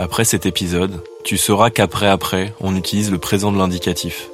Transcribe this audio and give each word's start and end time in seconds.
Après 0.00 0.24
cet 0.24 0.46
épisode, 0.46 1.00
tu 1.24 1.36
sauras 1.36 1.70
qu'après 1.70 2.06
après, 2.06 2.54
on 2.60 2.76
utilise 2.76 3.10
le 3.10 3.18
présent 3.18 3.50
de 3.50 3.58
l'indicatif. 3.58 4.28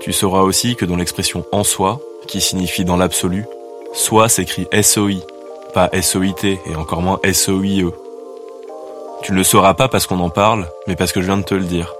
Tu 0.00 0.12
sauras 0.12 0.40
aussi 0.40 0.74
que 0.74 0.84
dans 0.84 0.96
l'expression 0.96 1.44
en 1.52 1.62
soi, 1.62 2.00
qui 2.26 2.40
signifie 2.40 2.84
dans 2.84 2.96
l'absolu, 2.96 3.44
soi 3.92 4.28
s'écrit 4.28 4.66
SOI, 4.82 5.20
pas 5.74 5.90
SOIT 6.02 6.58
et 6.66 6.74
encore 6.74 7.02
moins 7.02 7.20
SOIE. 7.32 7.92
Tu 9.22 9.30
ne 9.30 9.36
le 9.36 9.44
sauras 9.44 9.74
pas 9.74 9.86
parce 9.86 10.08
qu'on 10.08 10.18
en 10.18 10.28
parle, 10.28 10.68
mais 10.88 10.96
parce 10.96 11.12
que 11.12 11.20
je 11.20 11.26
viens 11.26 11.36
de 11.36 11.44
te 11.44 11.54
le 11.54 11.64
dire. 11.64 11.94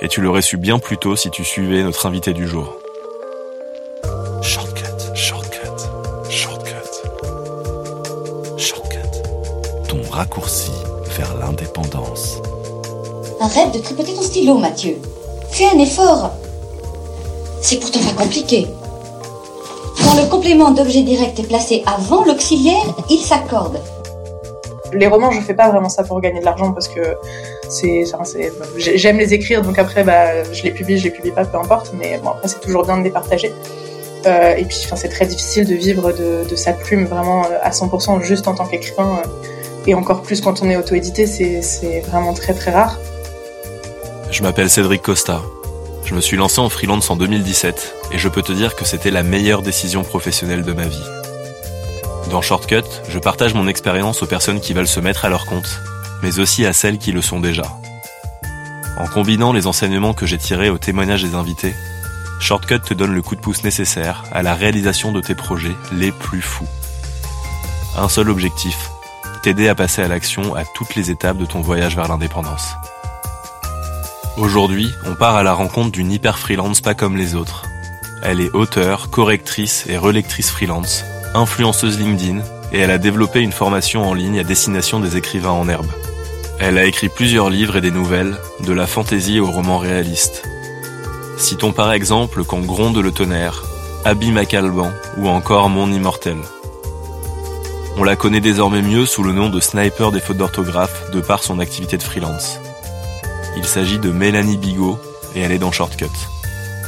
Et 0.00 0.06
tu 0.06 0.20
l'aurais 0.20 0.42
su 0.42 0.58
bien 0.58 0.78
plus 0.78 0.98
tôt 0.98 1.16
si 1.16 1.32
tu 1.32 1.42
suivais 1.42 1.82
notre 1.82 2.06
invité 2.06 2.32
du 2.32 2.46
jour. 2.46 2.76
Shortcut, 4.42 4.84
shortcut, 5.16 5.58
shortcut. 6.30 6.72
Shortcut. 8.58 9.88
Ton 9.88 10.02
raccourci 10.08 10.70
vers 11.16 11.36
l'indépendance. 11.38 12.42
Arrête 13.40 13.72
de 13.72 13.78
tripoter 13.78 14.14
ton 14.14 14.22
stylo, 14.22 14.58
Mathieu. 14.58 14.98
Fais 15.50 15.66
un 15.74 15.78
effort. 15.78 16.30
C'est 17.62 17.78
pourtant 17.80 18.00
pas 18.00 18.22
compliqué. 18.24 18.66
Quand 20.02 20.14
le 20.20 20.28
complément 20.28 20.70
d'objet 20.70 21.02
direct 21.02 21.38
est 21.38 21.46
placé 21.48 21.82
avant 21.86 22.24
l'auxiliaire, 22.24 22.84
il 23.10 23.18
s'accorde. 23.18 23.80
Les 24.92 25.06
romans, 25.06 25.30
je 25.30 25.40
fais 25.40 25.54
pas 25.54 25.68
vraiment 25.70 25.88
ça 25.88 26.04
pour 26.04 26.20
gagner 26.20 26.40
de 26.40 26.44
l'argent 26.44 26.72
parce 26.72 26.88
que 26.88 27.00
c'est, 27.68 28.04
enfin, 28.14 28.24
j'aime 28.76 29.18
les 29.18 29.34
écrire, 29.34 29.62
donc 29.62 29.78
après, 29.78 30.04
bah, 30.04 30.44
je 30.52 30.62
les 30.62 30.70
publie, 30.70 30.98
je 30.98 31.04
les 31.04 31.10
publie 31.10 31.32
pas, 31.32 31.44
peu 31.44 31.58
importe. 31.58 31.92
Mais 31.98 32.20
bon, 32.22 32.30
après, 32.30 32.48
c'est 32.48 32.60
toujours 32.60 32.84
bien 32.84 32.98
de 32.98 33.02
les 33.02 33.10
partager. 33.10 33.52
Euh, 34.26 34.54
et 34.54 34.64
puis, 34.64 34.78
enfin, 34.84 34.96
c'est 34.96 35.08
très 35.08 35.26
difficile 35.26 35.66
de 35.66 35.74
vivre 35.74 36.12
de, 36.12 36.48
de 36.48 36.56
sa 36.56 36.72
plume 36.72 37.06
vraiment 37.06 37.44
euh, 37.44 37.58
à 37.62 37.70
100% 37.70 38.22
juste 38.22 38.48
en 38.48 38.54
tant 38.54 38.66
qu'écrivain. 38.66 39.20
euh, 39.24 39.55
et 39.86 39.94
encore 39.94 40.22
plus 40.22 40.40
quand 40.40 40.62
on 40.62 40.70
est 40.70 40.76
auto-édité, 40.76 41.26
c'est, 41.26 42.00
vraiment 42.00 42.34
très 42.34 42.54
très 42.54 42.72
rare. 42.72 42.98
Je 44.30 44.42
m'appelle 44.42 44.68
Cédric 44.68 45.02
Costa. 45.02 45.42
Je 46.04 46.14
me 46.14 46.20
suis 46.20 46.36
lancé 46.36 46.60
en 46.60 46.68
freelance 46.68 47.10
en 47.10 47.16
2017 47.16 47.94
et 48.12 48.18
je 48.18 48.28
peux 48.28 48.42
te 48.42 48.52
dire 48.52 48.76
que 48.76 48.84
c'était 48.84 49.10
la 49.10 49.22
meilleure 49.22 49.62
décision 49.62 50.02
professionnelle 50.04 50.62
de 50.62 50.72
ma 50.72 50.86
vie. 50.86 51.04
Dans 52.30 52.42
Shortcut, 52.42 52.82
je 53.08 53.18
partage 53.18 53.54
mon 53.54 53.68
expérience 53.68 54.22
aux 54.22 54.26
personnes 54.26 54.60
qui 54.60 54.72
veulent 54.72 54.86
se 54.86 55.00
mettre 55.00 55.24
à 55.24 55.28
leur 55.28 55.46
compte, 55.46 55.80
mais 56.22 56.38
aussi 56.38 56.66
à 56.66 56.72
celles 56.72 56.98
qui 56.98 57.12
le 57.12 57.22
sont 57.22 57.40
déjà. 57.40 57.64
En 58.98 59.06
combinant 59.06 59.52
les 59.52 59.66
enseignements 59.66 60.14
que 60.14 60.26
j'ai 60.26 60.38
tirés 60.38 60.70
au 60.70 60.78
témoignage 60.78 61.22
des 61.22 61.34
invités, 61.34 61.74
Shortcut 62.40 62.80
te 62.80 62.94
donne 62.94 63.14
le 63.14 63.22
coup 63.22 63.36
de 63.36 63.40
pouce 63.40 63.64
nécessaire 63.64 64.24
à 64.32 64.42
la 64.42 64.54
réalisation 64.54 65.12
de 65.12 65.20
tes 65.20 65.34
projets 65.34 65.76
les 65.92 66.12
plus 66.12 66.42
fous. 66.42 66.68
Un 67.96 68.08
seul 68.08 68.28
objectif, 68.28 68.90
t'aider 69.46 69.68
à 69.68 69.76
passer 69.76 70.02
à 70.02 70.08
l'action 70.08 70.56
à 70.56 70.64
toutes 70.64 70.96
les 70.96 71.12
étapes 71.12 71.36
de 71.36 71.46
ton 71.46 71.60
voyage 71.60 71.94
vers 71.94 72.08
l'indépendance. 72.08 72.74
Aujourd'hui, 74.36 74.92
on 75.04 75.14
part 75.14 75.36
à 75.36 75.44
la 75.44 75.52
rencontre 75.52 75.92
d'une 75.92 76.10
hyper 76.10 76.40
freelance 76.40 76.80
pas 76.80 76.94
comme 76.94 77.16
les 77.16 77.36
autres. 77.36 77.64
Elle 78.24 78.40
est 78.40 78.52
auteure, 78.54 79.08
correctrice 79.08 79.86
et 79.88 79.98
relectrice 79.98 80.50
freelance, 80.50 81.04
influenceuse 81.32 81.96
LinkedIn, 81.96 82.40
et 82.72 82.80
elle 82.80 82.90
a 82.90 82.98
développé 82.98 83.40
une 83.40 83.52
formation 83.52 84.02
en 84.02 84.14
ligne 84.14 84.40
à 84.40 84.42
destination 84.42 84.98
des 84.98 85.16
écrivains 85.16 85.50
en 85.50 85.68
herbe. 85.68 85.92
Elle 86.58 86.76
a 86.76 86.84
écrit 86.84 87.08
plusieurs 87.08 87.48
livres 87.48 87.76
et 87.76 87.80
des 87.80 87.92
nouvelles, 87.92 88.36
de 88.66 88.72
la 88.72 88.88
fantaisie 88.88 89.38
au 89.38 89.48
roman 89.48 89.78
réaliste. 89.78 90.42
Citons 91.38 91.70
par 91.70 91.92
exemple 91.92 92.42
Quand 92.42 92.62
gronde 92.62 92.98
le 92.98 93.12
tonnerre, 93.12 93.62
Abîme 94.04 94.38
à 94.38 94.44
Calban 94.44 94.90
ou 95.16 95.28
encore 95.28 95.68
Mon 95.68 95.92
immortel. 95.92 96.38
On 97.98 98.04
la 98.04 98.14
connaît 98.14 98.42
désormais 98.42 98.82
mieux 98.82 99.06
sous 99.06 99.22
le 99.22 99.32
nom 99.32 99.48
de 99.48 99.58
sniper 99.58 100.12
des 100.12 100.20
fautes 100.20 100.36
d'orthographe 100.36 101.10
de 101.12 101.22
par 101.22 101.42
son 101.42 101.58
activité 101.58 101.96
de 101.96 102.02
freelance. 102.02 102.60
Il 103.56 103.64
s'agit 103.64 103.98
de 103.98 104.10
Mélanie 104.10 104.58
Bigot 104.58 104.98
et 105.34 105.40
elle 105.40 105.50
est 105.50 105.58
dans 105.58 105.72
Shortcut. 105.72 106.04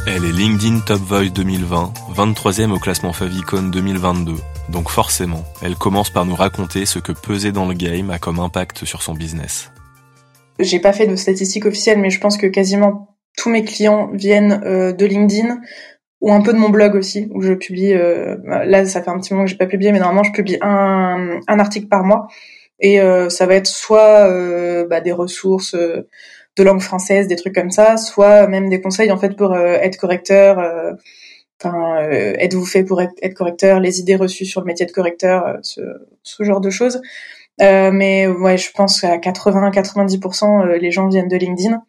Elle 0.06 0.26
est 0.26 0.32
LinkedIn 0.32 0.80
Top 0.80 1.00
Voice 1.00 1.30
2020, 1.30 1.94
23e 2.14 2.72
au 2.72 2.78
classement 2.78 3.14
Favicon 3.14 3.62
2022. 3.62 4.34
Donc 4.68 4.90
forcément, 4.90 5.44
elle 5.62 5.76
commence 5.76 6.10
par 6.10 6.26
nous 6.26 6.34
raconter 6.34 6.84
ce 6.84 6.98
que 6.98 7.12
peser 7.12 7.52
dans 7.52 7.66
le 7.66 7.74
game 7.74 8.10
a 8.10 8.18
comme 8.18 8.38
impact 8.38 8.84
sur 8.84 9.00
son 9.00 9.14
business. 9.14 9.70
J'ai 10.58 10.78
pas 10.78 10.92
fait 10.92 11.06
de 11.06 11.16
statistiques 11.16 11.64
officielles, 11.64 12.00
mais 12.00 12.10
je 12.10 12.20
pense 12.20 12.36
que 12.36 12.46
quasiment 12.46 13.16
tous 13.34 13.48
mes 13.48 13.64
clients 13.64 14.10
viennent 14.12 14.60
euh, 14.62 14.92
de 14.92 15.06
LinkedIn 15.06 15.58
ou 16.20 16.32
un 16.32 16.40
peu 16.42 16.52
de 16.52 16.58
mon 16.58 16.68
blog 16.70 16.94
aussi, 16.94 17.28
où 17.32 17.42
je 17.42 17.52
publie. 17.54 17.94
euh, 17.94 18.36
là, 18.44 18.84
ça 18.86 19.02
fait 19.02 19.10
un 19.10 19.18
petit 19.18 19.32
moment 19.32 19.44
que 19.44 19.50
j'ai 19.50 19.56
pas 19.56 19.66
publié, 19.66 19.92
mais 19.92 19.98
normalement, 20.00 20.24
je 20.24 20.32
publie 20.32 20.58
un, 20.62 21.40
un 21.46 21.58
article 21.58 21.86
par 21.88 22.04
mois, 22.04 22.26
et 22.80 23.00
euh, 23.00 23.28
ça 23.28 23.46
va 23.46 23.54
être 23.54 23.66
soit 23.66 24.28
euh, 24.30 24.86
bah, 24.88 25.00
des 25.00 25.12
ressources 25.12 25.74
euh, 25.74 26.08
de 26.56 26.62
langue 26.64 26.80
française, 26.80 27.28
des 27.28 27.36
trucs 27.36 27.54
comme 27.54 27.70
ça, 27.70 27.96
soit 27.96 28.46
même 28.48 28.68
des 28.68 28.80
conseils 28.80 29.12
en 29.12 29.16
fait 29.18 29.36
pour 29.36 29.52
euh, 29.52 29.76
être 29.80 29.96
correcteur. 29.96 30.58
euh, 30.58 30.92
Enfin, 31.60 32.08
êtes-vous 32.10 32.64
fait 32.64 32.84
pour 32.84 33.02
être, 33.02 33.14
être 33.20 33.34
correcteur, 33.34 33.80
les 33.80 33.98
idées 33.98 34.14
reçues 34.14 34.44
sur 34.44 34.60
le 34.60 34.66
métier 34.66 34.86
de 34.86 34.92
correcteur, 34.92 35.58
ce, 35.62 35.80
ce 36.22 36.44
genre 36.44 36.60
de 36.60 36.70
choses. 36.70 37.02
Mais 37.60 38.28
ouais, 38.28 38.56
je 38.56 38.70
pense 38.70 39.00
qu'à 39.00 39.16
80-90%, 39.16 40.66
euh, 40.66 40.78
les 40.78 40.92
gens 40.92 41.08
viennent 41.08 41.26
de 41.26 41.36
LinkedIn. 41.36 41.82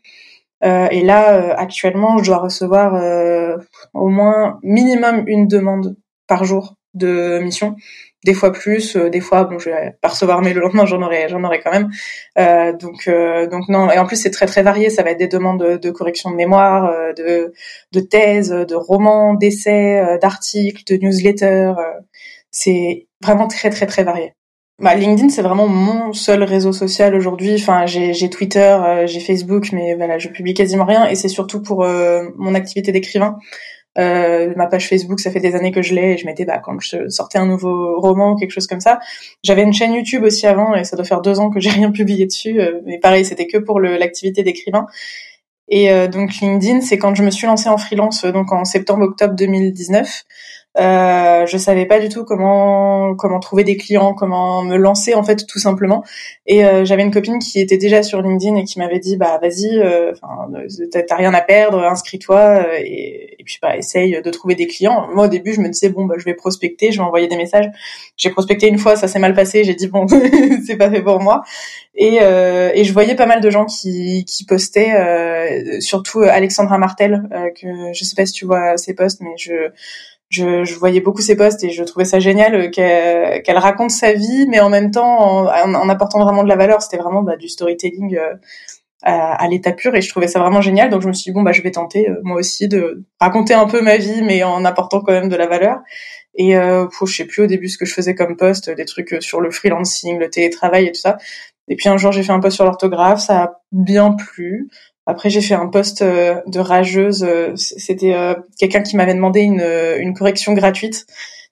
Euh, 0.64 0.88
et 0.92 1.02
là, 1.02 1.36
euh, 1.36 1.54
actuellement, 1.58 2.18
je 2.18 2.32
dois 2.32 2.40
recevoir 2.40 2.96
euh, 2.96 3.58
au 3.94 4.10
moins 4.10 4.60
minimum 4.64 5.24
une 5.28 5.48
demande 5.48 5.96
par 6.28 6.44
jour 6.46 6.76
de 6.94 7.40
mission. 7.40 7.76
Des 8.26 8.34
fois 8.34 8.52
plus, 8.52 8.98
euh, 8.98 9.10
des 9.10 9.22
fois, 9.22 9.46
bon, 9.46 9.60
je 9.60 9.70
vais 9.70 9.96
pas 10.02 10.10
recevoir, 10.10 10.42
mais 10.42 10.54
le 10.54 10.60
lendemain, 10.60 10.86
j'en 10.86 11.02
aurai, 11.02 11.30
j'en 11.30 11.44
aurai 11.44 11.62
quand 11.62 11.72
même. 11.72 11.90
Euh, 12.38 12.74
donc, 12.74 13.08
euh, 13.08 13.48
donc 13.48 13.70
non. 13.70 13.90
Et 13.92 13.98
en 13.98 14.06
plus, 14.06 14.18
c'est 14.18 14.32
très 14.32 14.46
très 14.46 14.62
varié. 14.62 14.90
Ça 14.90 15.04
va 15.04 15.12
être 15.12 15.20
des 15.20 15.28
demandes 15.30 15.80
de, 15.80 15.92
correction 15.92 16.30
de 16.32 16.36
mémoire, 16.36 16.92
de, 17.16 17.54
de 17.94 18.66
de 18.66 18.76
romans, 18.76 19.36
d'essais, 19.36 20.18
d'articles, 20.22 20.84
de 20.88 20.98
newsletters. 21.02 21.74
c'est 22.52 23.08
vraiment 23.24 23.48
très 23.48 23.70
très 23.70 23.86
très 23.86 24.04
varié. 24.04 24.34
Bah, 24.80 24.96
LinkedIn, 24.96 25.28
c'est 25.28 25.42
vraiment 25.42 25.68
mon 25.68 26.14
seul 26.14 26.42
réseau 26.42 26.72
social 26.72 27.14
aujourd'hui. 27.14 27.56
Enfin, 27.56 27.86
j'ai, 27.86 28.30
Twitter, 28.30 28.60
euh, 28.60 29.08
j'ai 29.08 29.20
Facebook, 29.20 29.74
mais 29.74 29.94
voilà, 29.96 30.18
je 30.20 30.30
publie 30.30 30.54
quasiment 30.54 30.86
rien. 30.86 31.06
Et 31.08 31.16
c'est 31.16 31.28
surtout 31.28 31.62
pour 31.62 31.84
euh, 31.84 32.30
mon 32.38 32.56
activité 32.56 32.94
d'écrivain. 32.94 33.38
Euh, 33.98 34.54
ma 34.56 34.68
page 34.68 34.88
Facebook, 34.88 35.20
ça 35.20 35.32
fait 35.32 35.42
des 35.42 35.56
années 35.56 35.74
que 35.74 35.82
je 35.82 35.94
l'ai. 35.94 36.14
Et 36.14 36.18
je 36.18 36.26
mettais, 36.26 36.46
bah, 36.46 36.60
quand 36.64 36.80
je 36.80 37.10
sortais 37.10 37.40
un 37.40 37.46
nouveau 37.46 38.00
roman 38.00 38.32
ou 38.32 38.36
quelque 38.38 38.52
chose 38.52 38.68
comme 38.68 38.80
ça. 38.80 39.00
J'avais 39.44 39.64
une 39.64 39.74
chaîne 39.74 39.94
YouTube 39.94 40.24
aussi 40.24 40.48
avant, 40.48 40.74
et 40.74 40.86
ça 40.86 40.96
doit 40.96 41.06
faire 41.06 41.22
deux 41.22 41.42
ans 41.42 41.50
que 41.50 41.60
j'ai 41.60 41.72
rien 41.72 41.92
publié 41.92 42.26
dessus. 42.26 42.58
mais 42.86 43.00
pareil, 43.00 43.26
c'était 43.26 43.48
que 43.48 43.58
pour 43.58 43.82
l'activité 43.82 44.44
d'écrivain. 44.44 44.86
Et 45.68 45.90
donc 46.08 46.32
LinkedIn, 46.42 46.82
c'est 46.82 46.98
quand 46.98 47.14
je 47.16 47.24
me 47.24 47.32
suis 47.32 47.48
lancée 47.48 47.70
en 47.70 47.78
freelance, 47.78 48.26
donc 48.26 48.52
en 48.54 48.64
septembre-octobre 48.64 49.36
2019. 49.36 50.24
Euh, 50.80 51.46
je 51.46 51.58
savais 51.58 51.86
pas 51.86 52.00
du 52.00 52.10
tout 52.10 52.24
comment 52.24 53.16
comment 53.16 53.40
trouver 53.40 53.64
des 53.64 53.76
clients, 53.76 54.14
comment 54.14 54.64
me 54.64 54.78
lancer 54.78 55.14
en 55.14 55.24
fait 55.24 55.46
tout 55.46 55.60
simplement. 55.60 56.04
Et 56.46 56.66
euh, 56.66 56.86
j'avais 56.86 57.04
une 57.04 57.12
copine 57.12 57.40
qui 57.40 57.60
était 57.60 57.78
déjà 57.78 58.02
sur 58.04 58.22
LinkedIn 58.22 58.56
et 58.56 58.64
qui 58.64 58.80
m'avait 58.80 59.00
dit 59.00 59.18
bah 59.18 59.40
vas-y, 59.42 59.80
euh, 59.80 60.12
enfin 60.12 60.50
t'as 61.08 61.16
rien 61.16 61.34
à 61.34 61.42
perdre, 61.42 61.84
inscris-toi 61.84 62.40
euh, 62.40 62.78
et, 62.80 63.36
et 63.40 63.44
puis 63.44 63.58
bah 63.62 63.76
essaye 63.76 64.22
de 64.22 64.30
trouver 64.30 64.56
des 64.56 64.68
clients. 64.68 65.08
Moi 65.14 65.26
au 65.26 65.30
début 65.30 65.54
je 65.54 65.62
me 65.62 65.70
disais 65.70 65.90
bon 65.90 66.06
bah 66.06 66.16
je 66.18 66.26
vais 66.26 66.34
prospecter, 66.34 66.92
je 66.92 67.00
vais 67.00 67.04
envoyer 67.04 67.28
des 67.28 67.38
messages. 67.38 67.70
J'ai 68.16 68.30
prospecté 68.30 68.68
une 68.68 68.78
fois, 68.78 68.96
ça 68.96 69.08
s'est 69.08 69.20
mal 69.20 69.34
passé, 69.34 69.64
j'ai 69.64 69.76
dit 69.76 69.88
bon 69.88 70.08
c'est 70.66 70.78
pas 70.78 70.90
fait 70.90 71.02
pour 71.02 71.20
moi. 71.20 71.44
Et, 71.96 72.20
euh, 72.22 72.72
et 72.74 72.86
je 72.86 72.94
voyais 72.94 73.16
pas 73.16 73.26
mal 73.26 73.42
de 73.42 73.50
gens 73.50 73.66
qui 73.66 74.24
qui 74.26 74.46
postaient, 74.46 74.94
euh, 74.96 75.82
surtout 75.82 76.22
Alexandra 76.22 76.78
Martel 76.78 77.28
euh, 77.34 77.50
que 77.60 77.68
je 77.94 78.04
sais 78.06 78.16
pas 78.16 78.26
si 78.26 78.32
tu 78.32 78.46
vois 78.46 78.78
ses 78.78 78.94
posts, 78.94 79.20
mais 79.22 79.36
je 79.38 79.72
je, 80.30 80.64
je 80.64 80.76
voyais 80.76 81.02
beaucoup 81.02 81.22
ses 81.22 81.36
posts 81.36 81.64
et 81.64 81.72
je 81.72 81.84
trouvais 81.84 82.06
ça 82.06 82.20
génial 82.20 82.56
euh, 82.56 82.70
qu'elle 82.70 83.58
raconte 83.58 83.92
sa 83.92 84.14
vie, 84.14 84.46
mais 84.48 84.60
en 84.60 84.70
même 84.70 84.92
temps 84.92 85.48
en, 85.48 85.90
apportant 85.90 86.24
vraiment 86.24 86.44
de 86.44 86.50
la 86.50 86.56
valeur. 86.56 86.82
C'était 86.82 86.98
vraiment 86.98 87.24
bah, 87.24 87.36
du 87.36 87.50
storytelling 87.50 88.16
euh, 88.16 88.36
à, 89.02 89.48
l'état 89.48 89.72
pur 89.72 89.96
et 89.96 90.02
je 90.02 90.10
trouvais 90.10 90.28
ça 90.28 90.40
vraiment 90.40 90.62
génial. 90.62 90.90
Donc 90.90 91.02
je 91.02 91.08
me 91.08 91.14
suis 91.14 91.32
dit 91.32 91.34
bon 91.34 91.42
bah 91.42 91.52
je 91.52 91.62
vais 91.62 91.72
tenter 91.72 92.10
euh, 92.10 92.20
moi 92.24 92.38
aussi 92.38 92.68
de 92.68 93.04
raconter 93.20 93.54
un 93.54 93.66
peu 93.66 93.82
ma 93.82 93.98
vie, 93.98 94.22
mais 94.22 94.44
en 94.44 94.64
apportant 94.66 95.02
quand 95.02 95.14
même 95.14 95.30
de 95.30 95.36
la 95.36 95.48
valeur. 95.48 95.80
Et 96.36 96.58
euh, 96.58 96.88
je 97.06 97.12
sais 97.12 97.26
plus 97.26 97.44
au 97.44 97.48
début 97.48 97.70
ce 97.70 97.78
que 97.78 97.86
je 97.86 97.94
faisais 97.94 98.14
comme 98.14 98.38
post, 98.38 98.70
des 98.70 98.86
trucs 98.86 99.18
sur 99.22 99.42
le 99.42 99.50
freelancing, 99.50 100.20
le 100.20 100.30
télétravail 100.30 100.86
et 100.86 100.92
tout 100.92 101.02
ça. 101.02 101.18
Et 101.68 101.76
puis 101.76 101.90
un 101.90 101.98
jour 101.98 102.12
j'ai 102.12 102.24
fait 102.24 102.32
un 102.32 102.40
post 102.40 102.56
sur 102.56 102.66
l'orthographe, 102.66 103.20
ça 103.20 103.44
a 103.44 103.62
bien 103.72 104.12
plu. 104.12 104.70
Après, 105.10 105.30
j'ai 105.30 105.42
fait 105.42 105.56
un 105.56 105.68
poste 105.68 106.04
de 106.04 106.60
rageuse. 106.60 107.28
C'était 107.56 108.16
quelqu'un 108.60 108.82
qui 108.82 108.96
m'avait 108.96 109.16
demandé 109.16 109.42
une, 109.42 109.66
une 110.00 110.14
correction 110.14 110.54
gratuite. 110.54 111.06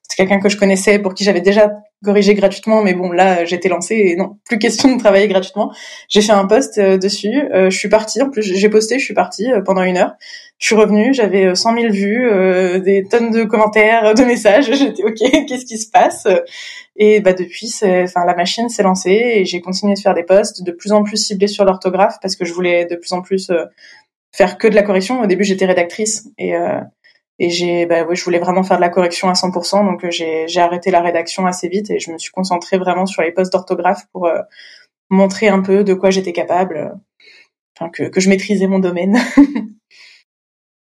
C'est 0.08 0.16
quelqu'un 0.16 0.40
que 0.40 0.48
je 0.48 0.56
connaissais, 0.56 0.98
pour 0.98 1.14
qui 1.14 1.24
j'avais 1.24 1.40
déjà 1.40 1.72
corrigé 2.04 2.34
gratuitement, 2.34 2.82
mais 2.82 2.94
bon, 2.94 3.10
là, 3.10 3.44
j'étais 3.44 3.68
lancée 3.68 3.96
et 3.96 4.16
non, 4.16 4.38
plus 4.44 4.58
question 4.58 4.94
de 4.94 5.00
travailler 5.00 5.28
gratuitement. 5.28 5.72
J'ai 6.08 6.22
fait 6.22 6.32
un 6.32 6.46
post 6.46 6.78
dessus. 6.78 7.48
je 7.52 7.70
suis 7.76 7.88
partie. 7.88 8.22
En 8.22 8.30
plus, 8.30 8.42
j'ai 8.42 8.68
posté. 8.68 8.98
Je 8.98 9.04
suis 9.04 9.14
partie 9.14 9.48
pendant 9.64 9.82
une 9.82 9.96
heure. 9.96 10.14
Je 10.58 10.66
suis 10.66 10.74
revenue, 10.74 11.14
j'avais 11.14 11.54
100 11.54 11.74
000 11.80 11.92
vues, 11.92 12.28
euh, 12.28 12.80
des 12.80 13.04
tonnes 13.04 13.30
de 13.30 13.44
commentaires, 13.44 14.14
de 14.14 14.24
messages. 14.24 14.72
J'étais 14.72 15.04
ok, 15.04 15.46
qu'est-ce 15.46 15.64
qui 15.64 15.78
se 15.78 15.88
passe? 15.88 16.26
Et 16.96 17.20
bah 17.20 17.32
depuis, 17.32 17.72
enfin 17.82 18.24
la 18.26 18.34
machine 18.34 18.68
s'est 18.68 18.82
lancée 18.82 19.22
et 19.36 19.44
j'ai 19.44 19.60
continué 19.60 19.94
de 19.94 20.00
faire 20.00 20.14
des 20.14 20.24
posts 20.24 20.64
de 20.64 20.72
plus 20.72 20.90
en 20.90 21.04
plus 21.04 21.16
ciblés 21.16 21.46
sur 21.46 21.64
l'orthographe 21.64 22.16
parce 22.20 22.34
que 22.34 22.44
je 22.44 22.52
voulais 22.52 22.86
de 22.86 22.96
plus 22.96 23.12
en 23.12 23.22
plus 23.22 23.50
euh, 23.50 23.66
faire 24.32 24.58
que 24.58 24.66
de 24.66 24.74
la 24.74 24.82
correction. 24.82 25.20
Au 25.20 25.26
début, 25.26 25.44
j'étais 25.44 25.66
rédactrice 25.66 26.26
et 26.38 26.56
euh, 26.56 26.80
et 27.38 27.50
j'ai 27.50 27.86
bah 27.86 28.04
oui, 28.08 28.16
je 28.16 28.24
voulais 28.24 28.38
vraiment 28.38 28.62
faire 28.62 28.76
de 28.76 28.82
la 28.82 28.88
correction 28.88 29.28
à 29.28 29.34
100%, 29.34 29.84
donc 29.84 30.08
j'ai 30.10 30.46
j'ai 30.48 30.60
arrêté 30.60 30.90
la 30.90 31.00
rédaction 31.00 31.46
assez 31.46 31.68
vite 31.68 31.90
et 31.90 31.98
je 31.98 32.10
me 32.10 32.18
suis 32.18 32.32
concentrée 32.32 32.78
vraiment 32.78 33.06
sur 33.06 33.22
les 33.22 33.32
posts 33.32 33.52
d'orthographe 33.52 34.06
pour 34.12 34.28
montrer 35.10 35.48
un 35.48 35.62
peu 35.62 35.84
de 35.84 35.94
quoi 35.94 36.10
j'étais 36.10 36.32
capable, 36.32 36.94
enfin 37.76 37.90
que 37.90 38.04
que 38.04 38.20
je 38.20 38.28
maîtrisais 38.28 38.66
mon 38.66 38.78
domaine. 38.78 39.18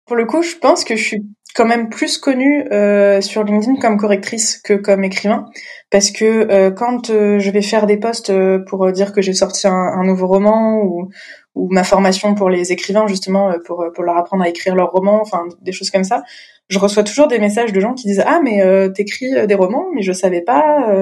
Pour 0.07 0.15
le 0.15 0.25
coup, 0.25 0.41
je 0.41 0.55
pense 0.55 0.85
que 0.85 0.95
je 0.95 1.03
suis 1.03 1.23
quand 1.57 1.65
même 1.65 1.89
plus 1.89 2.19
connue 2.19 2.65
euh, 2.71 3.21
sur 3.21 3.43
LinkedIn 3.43 3.77
comme 3.81 3.97
correctrice 3.97 4.59
que 4.59 4.75
comme 4.75 5.03
écrivain, 5.03 5.47
parce 5.91 6.13
que 6.13 6.25
euh, 6.25 6.71
quand 6.71 7.11
euh, 7.11 7.41
je 7.41 7.51
vais 7.51 7.63
faire 7.63 7.87
des 7.87 7.97
posts 7.97 8.33
pour 8.69 8.93
dire 8.93 9.13
que 9.13 9.21
j'ai 9.21 9.33
sorti 9.33 9.67
un, 9.67 10.05
nouveau 10.05 10.29
roman 10.29 10.81
ou, 10.83 11.09
ou 11.57 11.69
ma 11.73 11.83
formation 11.83 12.35
pour 12.37 12.49
les 12.49 12.71
écrivains 12.71 13.09
justement 13.09 13.53
pour 13.67 13.85
pour 13.95 14.05
leur 14.05 14.17
apprendre 14.17 14.45
à 14.45 14.49
écrire 14.49 14.77
leur 14.77 14.93
roman, 14.93 15.21
enfin 15.21 15.45
des 15.63 15.73
choses 15.73 15.91
comme 15.91 16.05
ça, 16.05 16.23
je 16.69 16.79
reçois 16.79 17.03
toujours 17.03 17.27
des 17.27 17.41
messages 17.41 17.73
de 17.73 17.81
gens 17.81 17.95
qui 17.95 18.07
disent 18.07 18.23
ah 18.25 18.41
mais 18.43 18.63
t'écris 18.93 19.47
des 19.47 19.55
romans 19.55 19.87
mais 19.95 20.03
je 20.03 20.13
savais 20.13 20.43
pas, 20.43 20.93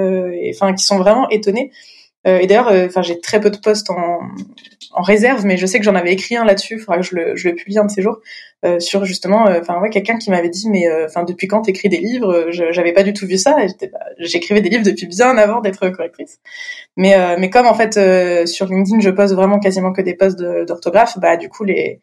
enfin 0.50 0.72
qui 0.72 0.84
sont 0.84 0.96
vraiment 0.98 1.28
étonnés. 1.28 1.70
Et 2.24 2.46
d'ailleurs, 2.46 2.72
enfin 2.86 3.02
j'ai 3.02 3.20
très 3.20 3.40
peu 3.40 3.50
de 3.50 3.58
posts 3.58 3.90
en 4.94 5.02
réserve, 5.02 5.44
mais 5.44 5.56
je 5.56 5.66
sais 5.66 5.78
que 5.78 5.84
j'en 5.84 5.94
avais 5.94 6.12
écrit 6.12 6.36
un 6.36 6.44
là-dessus. 6.44 6.78
Faudra 6.78 6.98
que 6.98 7.02
je 7.02 7.16
le, 7.16 7.36
je 7.36 7.48
le 7.48 7.54
publie 7.54 7.78
un 7.78 7.84
de 7.84 7.90
ces 7.90 8.02
jours 8.02 8.20
euh, 8.64 8.80
sur 8.80 9.04
justement, 9.04 9.46
euh, 9.46 9.60
enfin 9.60 9.80
ouais, 9.80 9.90
quelqu'un 9.90 10.16
qui 10.16 10.30
m'avait 10.30 10.48
dit 10.48 10.70
mais 10.70 10.86
euh, 10.86 11.06
enfin 11.06 11.24
depuis 11.24 11.48
quand 11.48 11.62
t'écris 11.62 11.88
des 11.88 11.98
livres 11.98 12.46
J'avais 12.50 12.92
pas 12.92 13.02
du 13.02 13.12
tout 13.12 13.26
vu 13.26 13.36
ça. 13.36 13.56
J'écrivais 14.18 14.60
des 14.60 14.70
livres 14.70 14.84
depuis 14.84 15.06
bien 15.06 15.36
avant 15.36 15.60
d'être 15.60 15.88
correctrice. 15.90 16.38
Mais 16.96 17.14
mais 17.38 17.50
comme 17.50 17.66
en 17.66 17.74
fait 17.74 17.94
sur 18.46 18.66
LinkedIn 18.66 19.00
je 19.00 19.10
pose 19.10 19.34
vraiment 19.34 19.58
quasiment 19.58 19.92
que 19.92 20.02
des 20.02 20.14
posts 20.14 20.38
d'orthographe, 20.38 21.18
bah 21.18 21.36
du 21.36 21.48
coup 21.48 21.64
les 21.64 22.00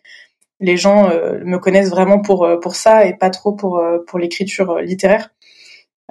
les 0.59 0.77
gens 0.77 1.09
me 1.09 1.57
connaissent 1.57 1.89
vraiment 1.89 2.19
pour 2.19 2.47
pour 2.61 2.75
ça 2.75 3.05
et 3.05 3.15
pas 3.15 3.29
trop 3.29 3.53
pour 3.53 3.81
pour 4.07 4.19
l'écriture 4.19 4.79
littéraire. 4.81 5.31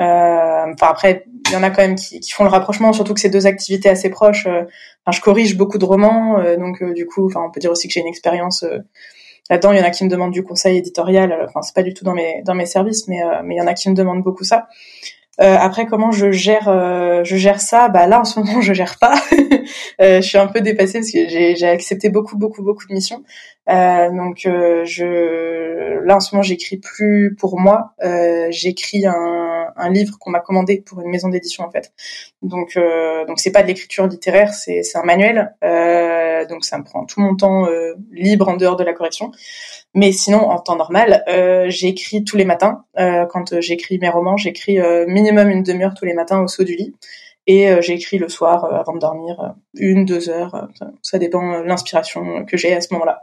Enfin 0.00 0.86
après, 0.88 1.24
il 1.48 1.52
y 1.52 1.56
en 1.56 1.62
a 1.62 1.70
quand 1.70 1.82
même 1.82 1.94
qui, 1.94 2.20
font 2.30 2.44
le 2.44 2.50
rapprochement, 2.50 2.92
surtout 2.92 3.14
que 3.14 3.20
c'est 3.20 3.30
deux 3.30 3.46
activités 3.46 3.88
assez 3.88 4.08
proches. 4.08 4.46
Enfin, 4.46 5.12
je 5.12 5.20
corrige 5.20 5.56
beaucoup 5.56 5.78
de 5.78 5.84
romans, 5.84 6.42
donc 6.58 6.82
du 6.94 7.06
coup, 7.06 7.26
enfin, 7.26 7.40
on 7.46 7.50
peut 7.50 7.60
dire 7.60 7.70
aussi 7.70 7.86
que 7.86 7.94
j'ai 7.94 8.00
une 8.00 8.06
expérience 8.06 8.64
Là-dedans, 9.50 9.72
il 9.72 9.78
y 9.78 9.80
en 9.80 9.84
a 9.84 9.90
qui 9.90 10.04
me 10.04 10.08
demandent 10.08 10.32
du 10.32 10.44
conseil 10.44 10.78
éditorial. 10.78 11.36
Enfin, 11.44 11.60
c'est 11.62 11.74
pas 11.74 11.82
du 11.82 11.92
tout 11.92 12.04
dans 12.04 12.14
mes 12.14 12.40
dans 12.44 12.54
mes 12.54 12.66
services, 12.66 13.08
mais 13.08 13.20
euh, 13.22 13.42
mais 13.44 13.56
il 13.56 13.58
y 13.58 13.60
en 13.60 13.66
a 13.66 13.74
qui 13.74 13.90
me 13.90 13.96
demandent 13.96 14.22
beaucoup 14.22 14.44
ça. 14.44 14.68
Euh, 15.40 15.56
après, 15.58 15.86
comment 15.86 16.12
je 16.12 16.30
gère 16.30 16.68
euh, 16.68 17.24
je 17.24 17.36
gère 17.36 17.60
ça? 17.60 17.88
Bah 17.88 18.06
là, 18.06 18.20
en 18.20 18.24
ce 18.24 18.38
moment, 18.38 18.60
je 18.60 18.72
gère 18.72 18.96
pas. 19.00 19.20
je 19.98 20.20
suis 20.20 20.38
un 20.38 20.46
peu 20.46 20.60
dépassée 20.60 21.00
parce 21.00 21.10
que 21.10 21.28
j'ai 21.28 21.66
accepté 21.68 22.10
beaucoup 22.10 22.38
beaucoup 22.38 22.62
beaucoup 22.62 22.86
de 22.86 22.94
missions. 22.94 23.24
donc 23.66 24.42
je 24.44 26.04
là 26.04 26.16
en 26.16 26.20
ce 26.20 26.34
moment, 26.34 26.42
j'écris 26.42 26.76
plus 26.76 27.34
pour 27.34 27.58
moi. 27.58 27.94
j'écris 28.50 29.04
un 29.04 29.39
un 29.80 29.90
livre 29.90 30.18
qu'on 30.18 30.30
m'a 30.30 30.40
commandé 30.40 30.82
pour 30.84 31.00
une 31.00 31.08
maison 31.08 31.28
d'édition 31.28 31.64
en 31.64 31.70
fait. 31.70 31.92
Donc 32.42 32.78
donc 33.26 33.40
c'est 33.40 33.52
pas 33.52 33.62
de 33.62 33.68
l'écriture 33.68 34.06
littéraire, 34.06 34.52
c'est 34.54 34.82
un 34.94 35.02
manuel. 35.02 35.54
donc 36.48 36.64
ça 36.64 36.78
me 36.78 36.84
prend 36.84 37.04
tout 37.04 37.20
mon 37.20 37.36
temps 37.36 37.66
libre 38.12 38.48
en 38.48 38.56
dehors 38.56 38.76
de 38.76 38.84
la 38.84 38.92
correction. 38.92 39.32
Mais 39.94 40.12
sinon, 40.12 40.48
en 40.48 40.58
temps 40.58 40.76
normal, 40.76 41.24
euh, 41.28 41.66
j'écris 41.68 42.22
tous 42.24 42.36
les 42.36 42.44
matins. 42.44 42.84
Euh, 42.98 43.26
quand 43.26 43.60
j'écris 43.60 43.98
mes 43.98 44.08
romans, 44.08 44.36
j'écris 44.36 44.78
euh, 44.78 45.04
minimum 45.08 45.50
une 45.50 45.62
demi-heure 45.62 45.94
tous 45.94 46.04
les 46.04 46.14
matins 46.14 46.40
au 46.40 46.48
saut 46.48 46.64
du 46.64 46.76
lit. 46.76 46.94
Et 47.46 47.68
j'écris 47.80 48.18
le 48.18 48.28
soir 48.28 48.64
avant 48.66 48.92
de 48.92 49.00
dormir, 49.00 49.54
une, 49.74 50.04
deux 50.04 50.28
heures. 50.28 50.68
ça 51.02 51.18
dépend 51.18 51.62
de 51.62 51.64
l'inspiration 51.64 52.44
que 52.44 52.56
j'ai 52.56 52.72
à 52.74 52.80
ce 52.80 52.92
moment-là. 52.92 53.22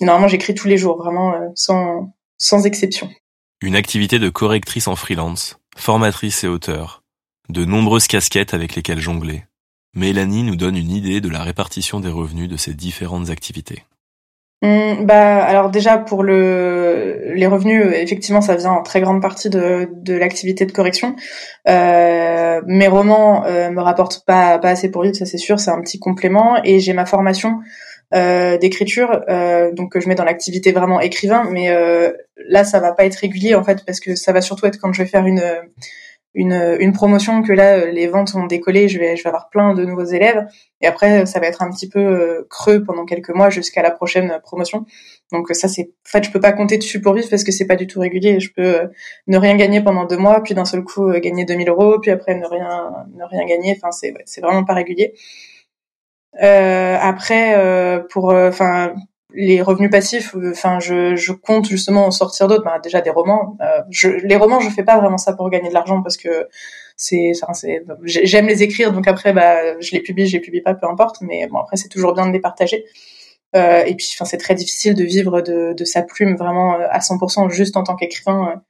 Normalement, 0.00 0.26
j'écris 0.26 0.54
tous 0.54 0.66
les 0.66 0.76
jours, 0.76 0.96
vraiment 0.96 1.52
sans, 1.54 2.12
sans 2.38 2.66
exception. 2.66 3.08
Une 3.62 3.76
activité 3.76 4.18
de 4.18 4.30
correctrice 4.30 4.88
en 4.88 4.96
freelance, 4.96 5.60
formatrice 5.76 6.42
et 6.44 6.48
auteur. 6.48 7.02
De 7.48 7.64
nombreuses 7.64 8.08
casquettes 8.08 8.54
avec 8.54 8.74
lesquelles 8.74 8.98
jongler. 8.98 9.44
Mélanie 9.94 10.42
nous 10.42 10.56
donne 10.56 10.76
une 10.76 10.90
idée 10.90 11.20
de 11.20 11.28
la 11.28 11.42
répartition 11.42 12.00
des 12.00 12.08
revenus 12.08 12.48
de 12.48 12.56
ces 12.56 12.74
différentes 12.74 13.30
activités. 13.30 13.84
Mmh, 14.62 15.04
bah 15.04 15.44
alors 15.44 15.68
déjà 15.68 15.98
pour 15.98 16.22
le 16.22 17.34
les 17.34 17.46
revenus 17.46 17.92
effectivement 17.92 18.40
ça 18.40 18.56
vient 18.56 18.70
en 18.70 18.82
très 18.82 19.02
grande 19.02 19.20
partie 19.20 19.50
de 19.50 19.86
de 19.92 20.14
l'activité 20.14 20.64
de 20.64 20.72
correction. 20.72 21.14
Euh, 21.68 22.62
mes 22.66 22.88
romans 22.88 23.44
euh, 23.44 23.70
me 23.70 23.82
rapportent 23.82 24.24
pas 24.26 24.58
pas 24.58 24.70
assez 24.70 24.90
pour 24.90 25.02
vivre 25.02 25.14
ça 25.14 25.26
c'est 25.26 25.36
sûr 25.36 25.60
c'est 25.60 25.70
un 25.70 25.82
petit 25.82 25.98
complément 25.98 26.56
et 26.64 26.80
j'ai 26.80 26.94
ma 26.94 27.04
formation 27.04 27.60
d'écriture 28.12 29.22
euh, 29.28 29.72
donc 29.72 29.92
que 29.92 30.00
je 30.00 30.08
mets 30.08 30.14
dans 30.14 30.24
l'activité 30.24 30.72
vraiment 30.72 31.00
écrivain 31.00 31.48
mais 31.50 31.70
euh, 31.70 32.12
là 32.48 32.64
ça 32.64 32.78
va 32.80 32.92
pas 32.92 33.04
être 33.04 33.16
régulier 33.16 33.54
en 33.54 33.64
fait 33.64 33.84
parce 33.84 34.00
que 34.00 34.14
ça 34.14 34.32
va 34.32 34.40
surtout 34.40 34.66
être 34.66 34.78
quand 34.78 34.92
je 34.92 35.02
vais 35.02 35.08
faire 35.08 35.26
une 35.26 35.42
une, 36.36 36.76
une 36.80 36.92
promotion 36.92 37.42
que 37.42 37.52
là 37.52 37.78
euh, 37.78 37.90
les 37.90 38.06
ventes 38.06 38.34
ont 38.34 38.46
décollé, 38.46 38.88
je 38.88 38.98
vais 38.98 39.16
je 39.16 39.22
vais 39.22 39.28
avoir 39.28 39.48
plein 39.48 39.72
de 39.72 39.84
nouveaux 39.84 40.04
élèves 40.04 40.46
et 40.82 40.86
après 40.86 41.24
ça 41.24 41.40
va 41.40 41.46
être 41.46 41.62
un 41.62 41.70
petit 41.70 41.88
peu 41.88 41.98
euh, 41.98 42.46
creux 42.50 42.84
pendant 42.84 43.06
quelques 43.06 43.30
mois 43.30 43.48
jusqu'à 43.48 43.82
la 43.82 43.90
prochaine 43.90 44.38
promotion. 44.42 44.84
Donc 45.32 45.48
ça 45.52 45.66
c'est 45.66 45.82
en 45.84 46.08
fait 46.08 46.24
je 46.24 46.30
peux 46.30 46.38
pas 46.38 46.52
compter 46.52 46.76
dessus 46.76 47.00
pour 47.00 47.14
vivre 47.14 47.28
parce 47.30 47.42
que 47.42 47.52
c'est 47.52 47.66
pas 47.66 47.74
du 47.76 47.86
tout 47.86 48.00
régulier. 48.00 48.38
Je 48.38 48.52
peux 48.52 48.80
euh, 48.80 48.86
ne 49.26 49.38
rien 49.38 49.56
gagner 49.56 49.80
pendant 49.80 50.04
deux 50.04 50.18
mois 50.18 50.42
puis 50.42 50.54
d'un 50.54 50.66
seul 50.66 50.84
coup 50.84 51.10
gagner 51.10 51.46
2000 51.46 51.70
euros 51.70 51.98
puis 52.00 52.10
après 52.10 52.34
ne 52.34 52.46
rien 52.46 52.92
ne 53.16 53.24
rien 53.24 53.46
gagner. 53.46 53.74
Enfin 53.76 53.90
c'est 53.90 54.12
c'est 54.26 54.42
vraiment 54.42 54.64
pas 54.64 54.74
régulier. 54.74 55.14
Euh, 56.42 56.98
après 57.00 58.04
pour 58.10 58.32
enfin 58.32 58.94
les 59.36 59.60
revenus 59.62 59.90
passifs, 59.90 60.34
euh, 60.34 60.50
enfin, 60.50 60.80
je, 60.80 61.14
je, 61.14 61.32
compte 61.32 61.66
justement 61.66 62.06
en 62.06 62.10
sortir 62.10 62.48
d'autres. 62.48 62.64
Bah, 62.64 62.80
déjà 62.82 63.00
des 63.02 63.10
romans. 63.10 63.56
Euh, 63.60 63.82
je, 63.90 64.08
les 64.08 64.36
romans, 64.36 64.60
je 64.60 64.70
fais 64.70 64.82
pas 64.82 64.98
vraiment 64.98 65.18
ça 65.18 65.34
pour 65.34 65.50
gagner 65.50 65.68
de 65.68 65.74
l'argent 65.74 66.02
parce 66.02 66.16
que 66.16 66.48
c'est, 66.96 67.32
c'est, 67.52 67.84
j'aime 68.04 68.46
les 68.46 68.62
écrire, 68.62 68.92
donc 68.92 69.06
après, 69.06 69.34
bah, 69.34 69.78
je 69.80 69.92
les 69.92 70.00
publie, 70.00 70.26
je 70.26 70.32
les 70.32 70.40
publie 70.40 70.62
pas, 70.62 70.74
peu 70.74 70.86
importe. 70.88 71.20
Mais 71.20 71.46
bon, 71.48 71.58
après, 71.58 71.76
c'est 71.76 71.88
toujours 71.88 72.14
bien 72.14 72.26
de 72.26 72.32
les 72.32 72.40
partager. 72.40 72.86
Euh, 73.54 73.84
et 73.84 73.94
puis, 73.94 74.08
enfin, 74.14 74.24
c'est 74.24 74.38
très 74.38 74.54
difficile 74.54 74.94
de 74.94 75.04
vivre 75.04 75.42
de, 75.42 75.74
de, 75.74 75.84
sa 75.84 76.02
plume 76.02 76.36
vraiment 76.36 76.74
euh, 76.74 76.86
à 76.90 77.00
100% 77.00 77.50
juste 77.50 77.76
en 77.76 77.82
tant 77.84 77.94
qu'écrivain. 77.96 78.62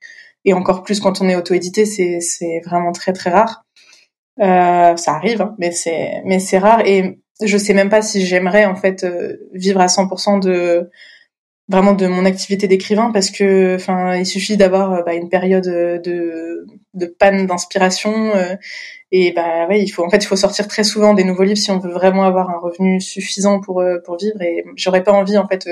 et 0.45 0.53
encore 0.53 0.83
plus 0.83 1.01
quand 1.01 1.21
on 1.23 1.29
est 1.29 1.37
auto-édité, 1.37 1.87
c'est, 1.87 2.21
c'est 2.21 2.61
vraiment 2.65 2.93
très 2.93 3.13
très 3.13 3.31
rare. 3.31 3.65
Euh, 4.41 4.97
ça 4.97 5.15
arrive, 5.15 5.41
hein, 5.43 5.55
mais 5.59 5.73
c'est 5.73 6.23
mais 6.27 6.39
c'est 6.41 6.59
rare. 6.59 6.81
Et 6.87 7.19
je 7.43 7.59
sais 7.59 7.75
même 7.75 7.91
pas 7.91 8.03
si 8.03 8.25
j'aimerais 8.25 8.65
en 8.65 8.77
fait 8.77 9.05
euh, 9.05 9.37
vivre 9.53 9.81
à 9.81 9.87
100% 9.87 10.41
de 10.41 10.91
vraiment 11.69 11.95
de 11.95 12.07
mon 12.07 12.25
activité 12.25 12.69
d'écrivain 12.69 13.11
parce 13.13 13.31
que 13.31 13.75
enfin 13.75 14.17
il 14.17 14.27
suffit 14.27 14.57
d'avoir 14.57 14.93
euh, 14.93 15.03
bah, 15.03 15.15
une 15.15 15.29
période 15.29 15.65
de 15.65 16.67
de 16.95 17.07
panne 17.07 17.47
d'inspiration 17.47 18.35
euh, 18.35 18.55
et 19.13 19.33
bah 19.33 19.67
ouais 19.69 19.83
il 19.83 19.89
faut 19.89 20.05
en 20.05 20.11
fait 20.11 20.19
il 20.19 20.27
faut 20.27 20.37
sortir 20.37 20.69
très 20.69 20.85
souvent 20.85 21.13
des 21.15 21.25
nouveaux 21.25 21.43
livres 21.43 21.59
si 21.59 21.71
on 21.71 21.79
veut 21.79 21.93
vraiment 21.93 22.25
avoir 22.25 22.51
un 22.51 22.59
revenu 22.59 23.01
suffisant 23.01 23.61
pour 23.61 23.85
pour 24.05 24.17
vivre 24.17 24.41
et 24.41 24.65
j'aurais 24.77 25.03
pas 25.03 25.13
envie 25.13 25.39
en 25.39 25.47
fait 25.47 25.69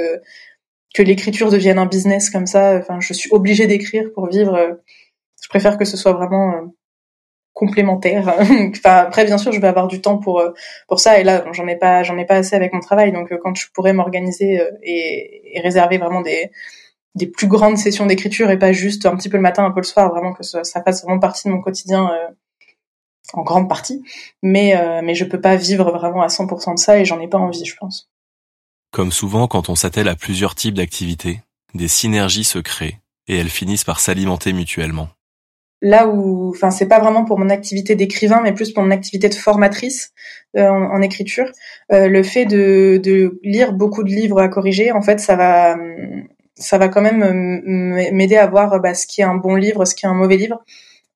que 0.94 1.02
l'écriture 1.02 1.50
devienne 1.50 1.78
un 1.78 1.86
business 1.86 2.30
comme 2.30 2.46
ça. 2.46 2.76
Enfin 2.78 2.98
je 3.00 3.12
suis 3.14 3.30
obligée 3.32 3.66
d'écrire 3.66 4.12
pour 4.14 4.28
vivre 4.28 4.78
je 5.42 5.48
préfère 5.48 5.78
que 5.78 5.84
ce 5.84 5.96
soit 5.96 6.12
vraiment 6.12 6.74
complémentaire. 7.64 8.34
après, 8.84 9.24
bien 9.24 9.38
sûr, 9.38 9.52
je 9.52 9.60
vais 9.60 9.68
avoir 9.68 9.88
du 9.88 10.00
temps 10.00 10.18
pour 10.18 10.40
euh, 10.40 10.50
pour 10.88 11.00
ça. 11.00 11.18
Et 11.18 11.24
là, 11.24 11.44
j'en 11.52 11.66
ai 11.66 11.76
pas, 11.76 12.02
j'en 12.02 12.16
ai 12.18 12.24
pas 12.24 12.36
assez 12.36 12.56
avec 12.56 12.72
mon 12.72 12.80
travail. 12.80 13.12
Donc, 13.12 13.32
euh, 13.32 13.38
quand 13.42 13.54
je 13.54 13.66
pourrais 13.72 13.92
m'organiser 13.92 14.60
euh, 14.60 14.70
et, 14.82 15.60
réserver 15.62 15.98
vraiment 15.98 16.20
des 16.20 16.50
des 17.14 17.26
plus 17.26 17.46
grandes 17.46 17.78
sessions 17.78 18.06
d'écriture 18.06 18.50
et 18.50 18.58
pas 18.58 18.72
juste 18.72 19.06
un 19.06 19.16
petit 19.16 19.28
peu 19.28 19.36
le 19.36 19.42
matin, 19.42 19.64
un 19.64 19.70
peu 19.70 19.80
le 19.80 19.86
soir, 19.86 20.10
vraiment 20.10 20.32
que 20.32 20.42
ça, 20.42 20.62
fasse 20.82 21.04
vraiment 21.04 21.20
partie 21.20 21.46
de 21.46 21.52
mon 21.52 21.60
quotidien 21.60 22.10
en 23.34 23.42
grande 23.42 23.68
partie. 23.68 24.02
Mais 24.42 24.74
mais 25.00 25.14
je 25.14 25.24
peux 25.24 25.40
pas 25.40 25.54
vivre 25.54 25.92
vraiment 25.92 26.22
à 26.22 26.26
100% 26.26 26.74
de 26.74 26.78
ça 26.80 26.98
et 26.98 27.04
j'en 27.04 27.20
ai 27.20 27.28
pas 27.28 27.38
envie, 27.38 27.64
je 27.64 27.76
pense. 27.76 28.10
Comme 28.90 29.12
souvent, 29.12 29.46
quand 29.46 29.68
on 29.68 29.76
s'attelle 29.76 30.08
à 30.08 30.16
plusieurs 30.16 30.56
types 30.56 30.74
d'activités, 30.74 31.40
des 31.74 31.86
synergies 31.86 32.42
se 32.42 32.58
créent 32.58 32.98
et 33.28 33.36
elles 33.36 33.48
finissent 33.48 33.84
par 33.84 34.00
s'alimenter 34.00 34.52
mutuellement. 34.52 35.08
Là 35.82 36.08
où, 36.08 36.50
enfin, 36.50 36.70
c'est 36.70 36.86
pas 36.88 36.98
vraiment 36.98 37.24
pour 37.24 37.38
mon 37.38 37.50
activité 37.50 37.94
d'écrivain, 37.94 38.40
mais 38.42 38.52
plus 38.52 38.72
pour 38.72 38.82
mon 38.82 38.90
activité 38.90 39.28
de 39.28 39.34
formatrice 39.34 40.12
euh, 40.56 40.68
en, 40.68 41.02
écriture. 41.02 41.46
Euh, 41.92 42.08
le 42.08 42.22
fait 42.22 42.46
de, 42.46 43.38
lire 43.42 43.72
beaucoup 43.72 44.02
de 44.04 44.10
livres 44.10 44.40
à 44.40 44.48
corriger, 44.48 44.92
en 44.92 45.02
fait, 45.02 45.20
ça 45.20 45.36
va, 45.36 45.76
ça 46.54 46.78
va 46.78 46.88
quand 46.88 47.02
même 47.02 47.62
m'aider 48.12 48.36
à 48.36 48.46
voir 48.46 48.80
bah, 48.80 48.94
ce 48.94 49.06
qui 49.06 49.20
est 49.20 49.24
un 49.24 49.34
bon 49.36 49.56
livre, 49.56 49.84
ce 49.84 49.94
qui 49.94 50.06
est 50.06 50.08
un 50.08 50.14
mauvais 50.14 50.36
livre. 50.36 50.64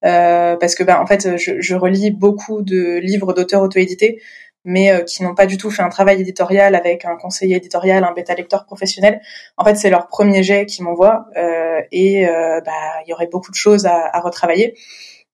Euh, 0.05 0.57
parce 0.57 0.77
que 0.77 0.85
bah, 0.85 1.03
en 1.03 1.07
fait 1.07 1.37
je, 1.37 1.61
je 1.61 1.75
relis 1.75 2.13
beaucoup 2.13 2.63
de 2.63 2.99
livres 2.99 3.33
d'auteurs 3.33 3.63
auto-édités 3.63 4.21
mais 4.65 4.91
euh, 4.93 5.01
qui 5.03 5.23
n'ont 5.23 5.35
pas 5.35 5.47
du 5.47 5.57
tout 5.57 5.71
fait 5.71 5.83
un 5.83 5.89
travail 5.89 6.21
éditorial 6.21 6.75
avec 6.75 7.05
un 7.05 7.17
conseiller 7.17 7.57
éditorial, 7.57 8.05
un 8.05 8.13
bêta 8.13 8.35
lecteur 8.35 8.65
professionnel. 8.65 9.21
En 9.57 9.65
fait, 9.65 9.77
c'est 9.77 9.91
leur 9.91 10.09
premier 10.09 10.43
jet 10.43 10.67
qui 10.67 10.83
m'envoie 10.83 11.27
euh, 11.37 11.81
et 11.93 12.29
euh, 12.29 12.61
bah 12.61 12.73
il 13.07 13.11
y 13.11 13.13
aurait 13.13 13.29
beaucoup 13.29 13.51
de 13.51 13.57
choses 13.57 13.87
à, 13.87 14.11
à 14.13 14.21
retravailler. 14.21 14.75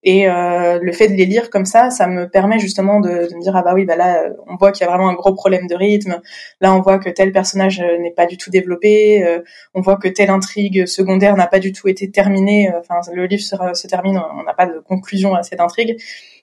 Et 0.07 0.29
euh, 0.29 0.79
le 0.83 0.93
fait 0.93 1.09
de 1.09 1.15
les 1.15 1.25
lire 1.25 1.49
comme 1.49 1.65
ça, 1.65 1.89
ça 1.89 2.07
me 2.07 2.29
permet 2.29 2.59
justement 2.59 3.01
de, 3.01 3.09
de 3.09 3.35
me 3.35 3.41
dire 3.41 3.57
ah 3.57 3.63
bah 3.63 3.73
oui 3.75 3.87
bah 3.87 3.97
là 3.97 4.25
on 4.47 4.57
voit 4.57 4.71
qu'il 4.71 4.85
y 4.85 4.87
a 4.87 4.91
vraiment 4.91 5.09
un 5.09 5.15
gros 5.15 5.33
problème 5.33 5.67
de 5.67 5.75
rythme. 5.75 6.21
Là 6.61 6.75
on 6.75 6.83
voit 6.83 6.99
que 6.99 7.09
tel 7.09 7.33
personnage 7.33 7.81
n'est 7.81 8.11
pas 8.11 8.27
du 8.27 8.37
tout 8.37 8.51
développé. 8.51 9.41
on 9.73 9.81
voit 9.81 9.97
que 9.97 10.09
telle 10.09 10.29
intrigue 10.29 10.85
secondaire 10.85 11.35
n'a 11.37 11.47
pas 11.47 11.59
du 11.59 11.73
tout 11.73 11.89
été 11.89 12.11
terminée. 12.11 12.71
Enfin 12.79 13.01
le 13.15 13.25
livre 13.25 13.43
se 13.43 13.87
termine, 13.87 14.21
on 14.39 14.43
n'a 14.43 14.53
pas 14.53 14.67
de 14.67 14.79
conclusion 14.79 15.35
à 15.35 15.43
cette 15.43 15.61
intrigue. 15.61 15.97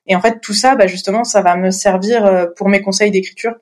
Et 0.08 0.16
en 0.16 0.22
fait, 0.22 0.40
tout 0.42 0.54
ça, 0.54 0.76
bah, 0.76 0.88
justement, 0.88 1.24
ça 1.24 1.42
va 1.42 1.56
me 1.56 1.72
servir 1.72 2.26
euh, 2.26 2.46
pour 2.56 2.70
mes 2.70 2.82
conseils 2.82 3.12
d'écriture. 3.12 3.54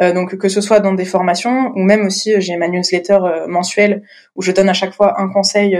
Euh, 0.00 0.12
donc 0.12 0.36
que 0.36 0.48
ce 0.48 0.60
soit 0.60 0.80
dans 0.80 0.92
des 0.92 1.04
formations 1.04 1.70
ou 1.76 1.84
même 1.84 2.04
aussi 2.04 2.34
euh, 2.34 2.40
j'ai 2.40 2.56
ma 2.56 2.66
newsletter 2.66 3.20
mensuelle 3.46 4.02
où 4.34 4.42
je 4.42 4.50
donne 4.50 4.68
à 4.68 4.72
chaque 4.72 4.92
fois 4.92 5.20
un 5.20 5.28
conseil 5.28 5.78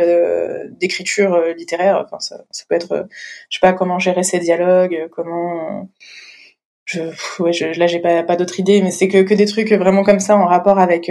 d'écriture 0.80 1.36
littéraire. 1.56 2.04
Enfin, 2.04 2.20
ça, 2.20 2.44
ça, 2.52 2.64
peut 2.68 2.76
être, 2.76 3.08
je 3.48 3.58
sais 3.58 3.60
pas 3.60 3.72
comment 3.72 3.98
gérer 3.98 4.22
ses 4.22 4.38
dialogues, 4.38 5.08
comment 5.10 5.88
je, 6.84 7.00
ouais, 7.42 7.52
je, 7.52 7.76
là 7.76 7.88
j'ai 7.88 7.98
pas, 7.98 8.22
pas 8.22 8.36
d'autres 8.36 8.60
idées, 8.60 8.82
mais 8.82 8.92
c'est 8.92 9.08
que, 9.08 9.22
que 9.22 9.34
des 9.34 9.46
trucs 9.46 9.72
vraiment 9.72 10.04
comme 10.04 10.20
ça 10.20 10.36
en 10.36 10.46
rapport 10.46 10.78
avec 10.78 11.10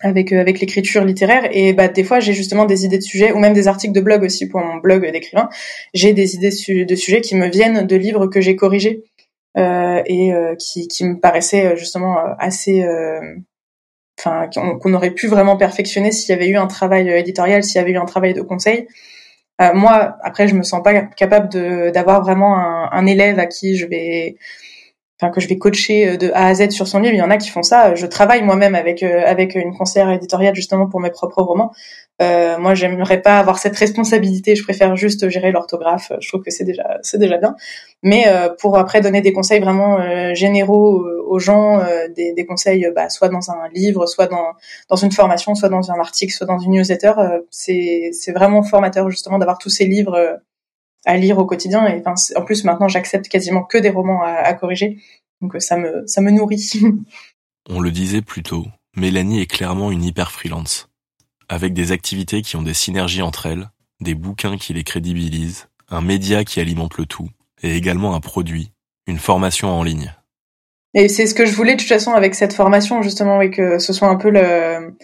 avec 0.00 0.32
euh, 0.32 0.40
avec 0.40 0.60
l'écriture 0.60 1.04
littéraire. 1.04 1.48
Et 1.52 1.72
bah 1.72 1.88
des 1.88 2.04
fois 2.04 2.20
j'ai 2.20 2.32
justement 2.32 2.64
des 2.64 2.84
idées 2.84 2.98
de 2.98 3.02
sujets 3.02 3.32
ou 3.32 3.38
même 3.38 3.52
des 3.52 3.68
articles 3.68 3.94
de 3.94 4.00
blog 4.00 4.22
aussi 4.22 4.48
pour 4.48 4.60
mon 4.60 4.76
blog 4.76 5.10
d'écrivain. 5.10 5.48
J'ai 5.94 6.12
des 6.12 6.34
idées 6.34 6.50
de 6.84 6.94
sujets 6.94 7.20
qui 7.20 7.36
me 7.36 7.48
viennent 7.48 7.86
de 7.86 7.96
livres 7.96 8.26
que 8.26 8.40
j'ai 8.40 8.56
corrigés 8.56 9.04
euh, 9.56 10.02
et 10.04 10.34
euh, 10.34 10.54
qui 10.56 10.86
qui 10.88 11.04
me 11.04 11.18
paraissaient 11.18 11.72
euh, 11.72 11.76
justement 11.76 12.18
assez 12.38 12.84
enfin 14.18 14.48
qu'on 14.52 14.94
aurait 14.94 15.12
pu 15.12 15.28
vraiment 15.28 15.56
perfectionner 15.56 16.12
s'il 16.12 16.30
y 16.30 16.38
avait 16.38 16.48
eu 16.48 16.56
un 16.56 16.66
travail 16.66 17.08
éditorial 17.10 17.62
s'il 17.62 17.76
y 17.76 17.78
avait 17.78 17.92
eu 17.92 17.98
un 17.98 18.06
travail 18.06 18.34
de 18.34 18.42
conseil. 18.42 18.86
Moi 19.58 20.16
après 20.22 20.48
je 20.48 20.54
me 20.54 20.62
sens 20.62 20.82
pas 20.82 21.00
capable 21.02 21.48
de 21.50 21.90
d'avoir 21.90 22.22
vraiment 22.22 22.58
un, 22.58 22.90
un 22.92 23.06
élève 23.06 23.38
à 23.38 23.46
qui 23.46 23.76
je 23.76 23.86
vais 23.86 24.36
enfin 25.20 25.32
que 25.32 25.40
je 25.40 25.48
vais 25.48 25.58
coacher 25.58 26.08
euh, 26.08 26.16
de 26.16 26.30
A 26.34 26.46
à 26.46 26.54
Z 26.54 26.70
sur 26.70 26.86
son 26.86 27.00
livre. 27.00 27.14
Il 27.14 27.18
y 27.18 27.22
en 27.22 27.30
a 27.30 27.36
qui 27.36 27.48
font 27.48 27.62
ça. 27.62 27.94
Je 27.94 28.06
travaille 28.06 28.42
moi-même 28.42 28.74
avec 28.74 29.02
euh, 29.02 29.22
avec 29.24 29.54
une 29.54 29.76
conseillère 29.76 30.10
éditoriale 30.10 30.54
justement 30.54 30.86
pour 30.86 31.00
mes 31.00 31.10
propres 31.10 31.42
romans. 31.42 31.72
Euh, 32.22 32.58
moi, 32.58 32.74
j'aimerais 32.74 33.20
pas 33.20 33.38
avoir 33.38 33.58
cette 33.58 33.76
responsabilité. 33.76 34.56
Je 34.56 34.62
préfère 34.62 34.96
juste 34.96 35.28
gérer 35.28 35.52
l'orthographe. 35.52 36.12
Je 36.20 36.28
trouve 36.28 36.42
que 36.42 36.50
c'est 36.50 36.64
déjà 36.64 36.98
c'est 37.02 37.18
déjà 37.18 37.36
bien. 37.38 37.56
Mais 38.02 38.24
euh, 38.28 38.48
pour 38.58 38.78
après 38.78 39.00
donner 39.00 39.20
des 39.20 39.32
conseils 39.32 39.60
vraiment 39.60 39.98
généraux 40.34 41.04
aux 41.26 41.38
gens, 41.38 41.84
des, 42.14 42.32
des, 42.32 42.46
conseils 42.46 42.86
bah, 42.94 43.08
soit 43.08 43.28
dans 43.28 43.50
un 43.50 43.68
livre, 43.74 44.06
soit 44.06 44.26
dans 44.26 44.52
dans 44.88 44.96
une 44.96 45.12
formation, 45.12 45.54
soit 45.54 45.68
dans 45.68 45.90
un 45.90 45.98
article, 45.98 46.32
soit 46.32 46.46
dans 46.46 46.58
une 46.58 46.72
newsletter, 46.72 47.12
c'est 47.50 48.10
c'est 48.12 48.32
vraiment 48.32 48.62
formateur 48.62 49.10
justement 49.10 49.38
d'avoir 49.38 49.58
tous 49.58 49.70
ces 49.70 49.86
livres 49.86 50.40
à 51.06 51.16
lire 51.16 51.38
au 51.38 51.46
quotidien. 51.46 51.86
Et 51.86 52.02
enfin, 52.04 52.14
en 52.36 52.42
plus, 52.42 52.64
maintenant, 52.64 52.88
j'accepte 52.88 53.28
quasiment 53.28 53.62
que 53.62 53.78
des 53.78 53.90
romans 53.90 54.22
à, 54.22 54.52
corriger. 54.52 54.98
Donc, 55.40 55.54
euh, 55.54 55.60
ça 55.60 55.76
me, 55.76 56.06
ça 56.06 56.20
me 56.20 56.30
nourrit. 56.30 56.72
On 57.68 57.80
le 57.80 57.90
disait 57.90 58.22
plus 58.22 58.42
tôt, 58.42 58.66
Mélanie 58.96 59.40
est 59.40 59.50
clairement 59.50 59.90
une 59.90 60.04
hyper 60.04 60.30
freelance. 60.30 60.88
Avec 61.48 61.72
des 61.72 61.92
activités 61.92 62.42
qui 62.42 62.56
ont 62.56 62.62
des 62.62 62.74
synergies 62.74 63.22
entre 63.22 63.46
elles, 63.46 63.70
des 64.00 64.14
bouquins 64.14 64.56
qui 64.56 64.74
les 64.74 64.84
crédibilisent, 64.84 65.68
un 65.88 66.00
média 66.00 66.44
qui 66.44 66.60
alimente 66.60 66.98
le 66.98 67.06
tout, 67.06 67.28
et 67.62 67.76
également 67.76 68.14
un 68.14 68.20
produit, 68.20 68.72
une 69.06 69.18
formation 69.18 69.68
en 69.68 69.82
ligne. 69.82 70.14
Et 70.94 71.08
c'est 71.08 71.26
ce 71.26 71.34
que 71.34 71.46
je 71.46 71.54
voulais 71.54 71.74
de 71.74 71.80
toute 71.80 71.88
façon 71.88 72.12
avec 72.12 72.34
cette 72.34 72.52
formation, 72.52 73.02
justement, 73.02 73.40
et 73.40 73.50
que 73.50 73.78
ce 73.78 73.92
soit 73.92 74.08
un 74.08 74.16
peu 74.16 74.30
le, 74.30 74.96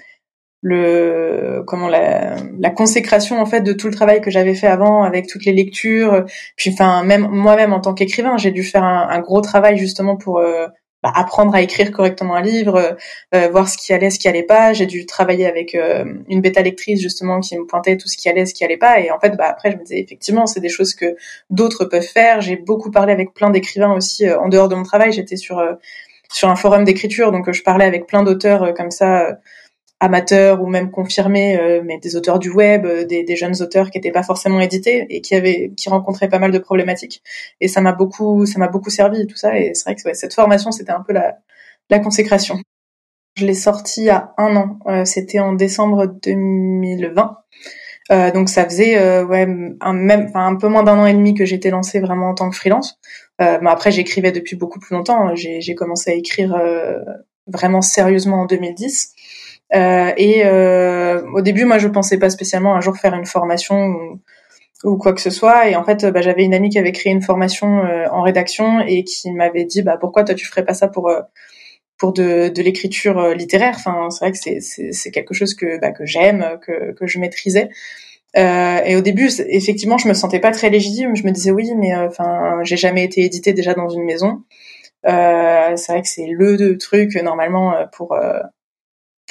le 0.62 1.64
comment 1.66 1.88
la, 1.88 2.36
la 2.58 2.70
consécration 2.70 3.40
en 3.40 3.46
fait 3.46 3.60
de 3.60 3.72
tout 3.72 3.88
le 3.88 3.94
travail 3.94 4.20
que 4.20 4.30
j'avais 4.30 4.54
fait 4.54 4.68
avant 4.68 5.02
avec 5.02 5.26
toutes 5.26 5.44
les 5.44 5.52
lectures. 5.52 6.24
Puis 6.56 6.70
enfin 6.72 7.02
même 7.02 7.26
moi-même 7.28 7.72
en 7.72 7.80
tant 7.80 7.94
qu'écrivain 7.94 8.36
j'ai 8.38 8.52
dû 8.52 8.62
faire 8.62 8.84
un, 8.84 9.20
gros 9.20 9.40
travail 9.40 9.76
justement 9.76 10.16
pour 10.16 10.38
euh, 10.38 10.68
bah, 11.02 11.12
apprendre 11.16 11.52
à 11.52 11.62
écrire 11.62 11.90
correctement 11.90 12.36
un 12.36 12.42
livre 12.42 12.96
euh, 13.34 13.48
voir 13.48 13.68
ce 13.68 13.76
qui 13.76 13.92
allait 13.92 14.10
ce 14.10 14.20
qui 14.20 14.28
allait 14.28 14.44
pas. 14.44 14.72
J'ai 14.72 14.86
dû 14.86 15.04
travailler 15.04 15.46
avec 15.46 15.74
euh, 15.74 16.04
une 16.28 16.40
bêta 16.40 16.62
lectrice 16.62 17.00
justement 17.00 17.40
qui 17.40 17.58
me 17.58 17.66
pointait 17.66 17.96
tout 17.96 18.06
ce 18.06 18.16
qui 18.16 18.28
allait 18.28 18.46
ce 18.46 18.54
qui 18.54 18.64
allait 18.64 18.76
pas. 18.76 19.00
Et 19.00 19.10
en 19.10 19.18
fait 19.18 19.36
bah 19.36 19.48
après 19.48 19.72
je 19.72 19.76
me 19.78 19.82
disais 19.82 20.00
effectivement 20.00 20.46
c'est 20.46 20.60
des 20.60 20.68
choses 20.68 20.94
que 20.94 21.16
d'autres 21.50 21.86
peuvent 21.86 22.02
faire. 22.02 22.40
J'ai 22.40 22.54
beaucoup 22.54 22.92
parlé 22.92 23.12
avec 23.12 23.34
plein 23.34 23.50
d'écrivains 23.50 23.94
aussi 23.94 24.30
en 24.30 24.48
dehors 24.48 24.68
de 24.68 24.76
mon 24.76 24.84
travail. 24.84 25.10
J'étais 25.10 25.36
sur 25.36 25.60
sur 26.30 26.48
un 26.48 26.56
forum 26.56 26.84
d'écriture 26.84 27.32
donc 27.32 27.50
je 27.50 27.62
parlais 27.62 27.84
avec 27.84 28.06
plein 28.06 28.22
d'auteurs 28.22 28.72
comme 28.74 28.92
ça 28.92 29.38
amateurs 30.02 30.60
ou 30.60 30.66
même 30.66 30.90
confirmés, 30.90 31.56
euh, 31.58 31.80
mais 31.84 31.98
des 31.98 32.16
auteurs 32.16 32.40
du 32.40 32.50
web, 32.50 32.84
euh, 32.84 33.04
des, 33.04 33.22
des, 33.22 33.36
jeunes 33.36 33.62
auteurs 33.62 33.88
qui 33.88 33.98
n'étaient 33.98 34.10
pas 34.10 34.24
forcément 34.24 34.58
édités 34.60 35.06
et 35.10 35.20
qui 35.20 35.36
avaient, 35.36 35.72
qui 35.76 35.88
rencontraient 35.88 36.28
pas 36.28 36.40
mal 36.40 36.50
de 36.50 36.58
problématiques. 36.58 37.22
Et 37.60 37.68
ça 37.68 37.80
m'a 37.80 37.92
beaucoup, 37.92 38.44
ça 38.44 38.58
m'a 38.58 38.66
beaucoup 38.66 38.90
servi 38.90 39.28
tout 39.28 39.36
ça. 39.36 39.56
Et 39.56 39.74
c'est 39.74 39.84
vrai 39.84 39.94
que 39.94 40.02
ouais, 40.04 40.14
cette 40.14 40.34
formation, 40.34 40.72
c'était 40.72 40.90
un 40.90 41.02
peu 41.02 41.12
la, 41.12 41.38
la 41.88 42.00
consécration. 42.00 42.58
Je 43.36 43.46
l'ai 43.46 43.54
sorti 43.54 44.10
à 44.10 44.34
un 44.38 44.56
an. 44.56 44.80
Euh, 44.88 45.04
c'était 45.04 45.38
en 45.38 45.52
décembre 45.52 46.06
2020. 46.06 47.38
Euh, 48.10 48.32
donc 48.32 48.48
ça 48.48 48.64
faisait 48.64 49.22
ouais 49.22 49.46
un 49.80 49.92
même, 49.92 50.32
un 50.34 50.56
peu 50.56 50.66
moins 50.66 50.82
d'un 50.82 50.98
an 50.98 51.06
et 51.06 51.14
demi 51.14 51.34
que 51.34 51.44
j'étais 51.44 51.70
lancée 51.70 52.00
vraiment 52.00 52.30
en 52.30 52.34
tant 52.34 52.50
que 52.50 52.56
freelance. 52.56 52.98
mais 53.38 53.70
après 53.70 53.92
j'écrivais 53.92 54.32
depuis 54.32 54.56
beaucoup 54.56 54.80
plus 54.80 54.96
longtemps. 54.96 55.36
J'ai 55.36 55.74
commencé 55.76 56.10
à 56.10 56.14
écrire 56.14 56.60
vraiment 57.46 57.80
sérieusement 57.80 58.42
en 58.42 58.46
2010. 58.46 59.14
Euh, 59.74 60.12
et 60.16 60.44
euh, 60.44 61.22
au 61.34 61.40
début, 61.40 61.64
moi, 61.64 61.78
je 61.78 61.88
pensais 61.88 62.18
pas 62.18 62.30
spécialement 62.30 62.74
un 62.74 62.80
jour 62.80 62.96
faire 62.96 63.14
une 63.14 63.26
formation 63.26 63.76
ou, 63.86 64.20
ou 64.84 64.98
quoi 64.98 65.12
que 65.12 65.20
ce 65.20 65.30
soit. 65.30 65.68
Et 65.68 65.76
en 65.76 65.84
fait, 65.84 66.04
bah, 66.06 66.20
j'avais 66.20 66.44
une 66.44 66.54
amie 66.54 66.68
qui 66.68 66.78
avait 66.78 66.92
créé 66.92 67.12
une 67.12 67.22
formation 67.22 67.84
euh, 67.84 68.06
en 68.10 68.22
rédaction 68.22 68.80
et 68.80 69.04
qui 69.04 69.30
m'avait 69.32 69.64
dit, 69.64 69.82
bah 69.82 69.96
pourquoi 69.98 70.24
toi 70.24 70.34
tu 70.34 70.46
ferais 70.46 70.64
pas 70.64 70.74
ça 70.74 70.88
pour 70.88 71.10
pour 71.98 72.12
de, 72.12 72.48
de 72.48 72.62
l'écriture 72.62 73.28
littéraire? 73.34 73.74
Enfin, 73.76 74.10
c'est 74.10 74.24
vrai 74.24 74.32
que 74.32 74.38
c'est, 74.38 74.60
c'est, 74.60 75.10
quelque 75.12 75.34
chose 75.34 75.54
que, 75.54 75.78
bah, 75.80 75.92
que 75.92 76.04
j'aime, 76.04 76.58
que, 76.66 76.92
que 76.92 77.06
je 77.06 77.18
maîtrisais. 77.20 77.68
Euh, 78.36 78.80
et 78.84 78.96
au 78.96 79.02
début, 79.02 79.30
effectivement, 79.48 79.98
je 79.98 80.08
me 80.08 80.14
sentais 80.14 80.40
pas 80.40 80.50
très 80.50 80.70
légitime. 80.70 81.14
Je 81.16 81.24
me 81.24 81.30
disais 81.30 81.50
oui, 81.52 81.70
mais 81.76 81.94
enfin, 81.94 82.60
j'ai 82.64 82.76
jamais 82.76 83.04
été 83.04 83.22
édité 83.22 83.52
déjà 83.52 83.74
dans 83.74 83.88
une 83.88 84.04
maison. 84.04 84.42
Euh, 85.06 85.76
c'est 85.76 85.92
vrai 85.92 86.02
que 86.02 86.08
c'est 86.08 86.26
le 86.26 86.76
truc 86.78 87.14
normalement 87.16 87.74
pour 87.92 88.14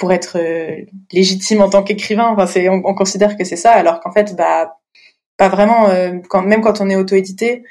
pour 0.01 0.12
être 0.12 0.39
euh, 0.39 0.77
légitime 1.12 1.62
en 1.62 1.70
tant 1.70 1.84
qu'écrivain. 1.84 2.29
Enfin, 2.34 2.48
c'est 2.48 2.67
on, 2.70 2.81
considère 2.81 3.38
que 3.38 3.43
c'est 3.43 3.55
ça, 3.55 3.72
alors 3.72 4.00
qu'en 4.00 4.12
fait, 4.12 4.36
bah 4.36 4.77
pas 5.38 5.48
vraiment. 5.48 5.89
Euh, 5.89 6.13
quand, 6.27 6.41
même 6.41 6.62
quand 6.62 6.81
on 6.81 6.89
est 6.89 6.96
auto-édité, 6.96 7.62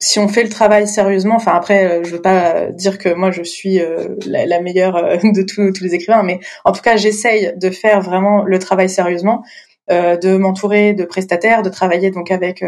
si 0.00 0.18
on 0.18 0.28
fait 0.28 0.44
le 0.44 0.48
travail 0.48 0.88
sérieusement, 0.88 1.36
enfin 1.36 1.52
après, 1.54 1.84
euh, 1.84 2.04
je 2.04 2.12
veux 2.12 2.22
pas 2.22 2.68
dire 2.70 2.96
que 2.96 3.10
moi 3.12 3.30
je 3.30 3.42
suis 3.42 3.78
la, 4.26 4.60
meilleure 4.62 4.94
de 5.22 5.42
tous, 5.42 5.82
les 5.82 5.94
écrivains, 5.94 6.22
mais 6.22 6.40
en 6.64 6.72
tout 6.72 6.80
cas, 6.80 6.96
j'essaye 6.96 7.52
de 7.54 7.68
faire 7.68 8.00
vraiment 8.00 8.44
le 8.44 8.58
travail 8.58 8.88
sérieusement. 8.88 9.42
de 9.90 10.36
m'entourer 10.38 10.94
de 10.94 11.04
prestataires, 11.04 11.62
de 11.62 11.68
travailler 11.68 12.10
donc 12.10 12.30
avec 12.30 12.62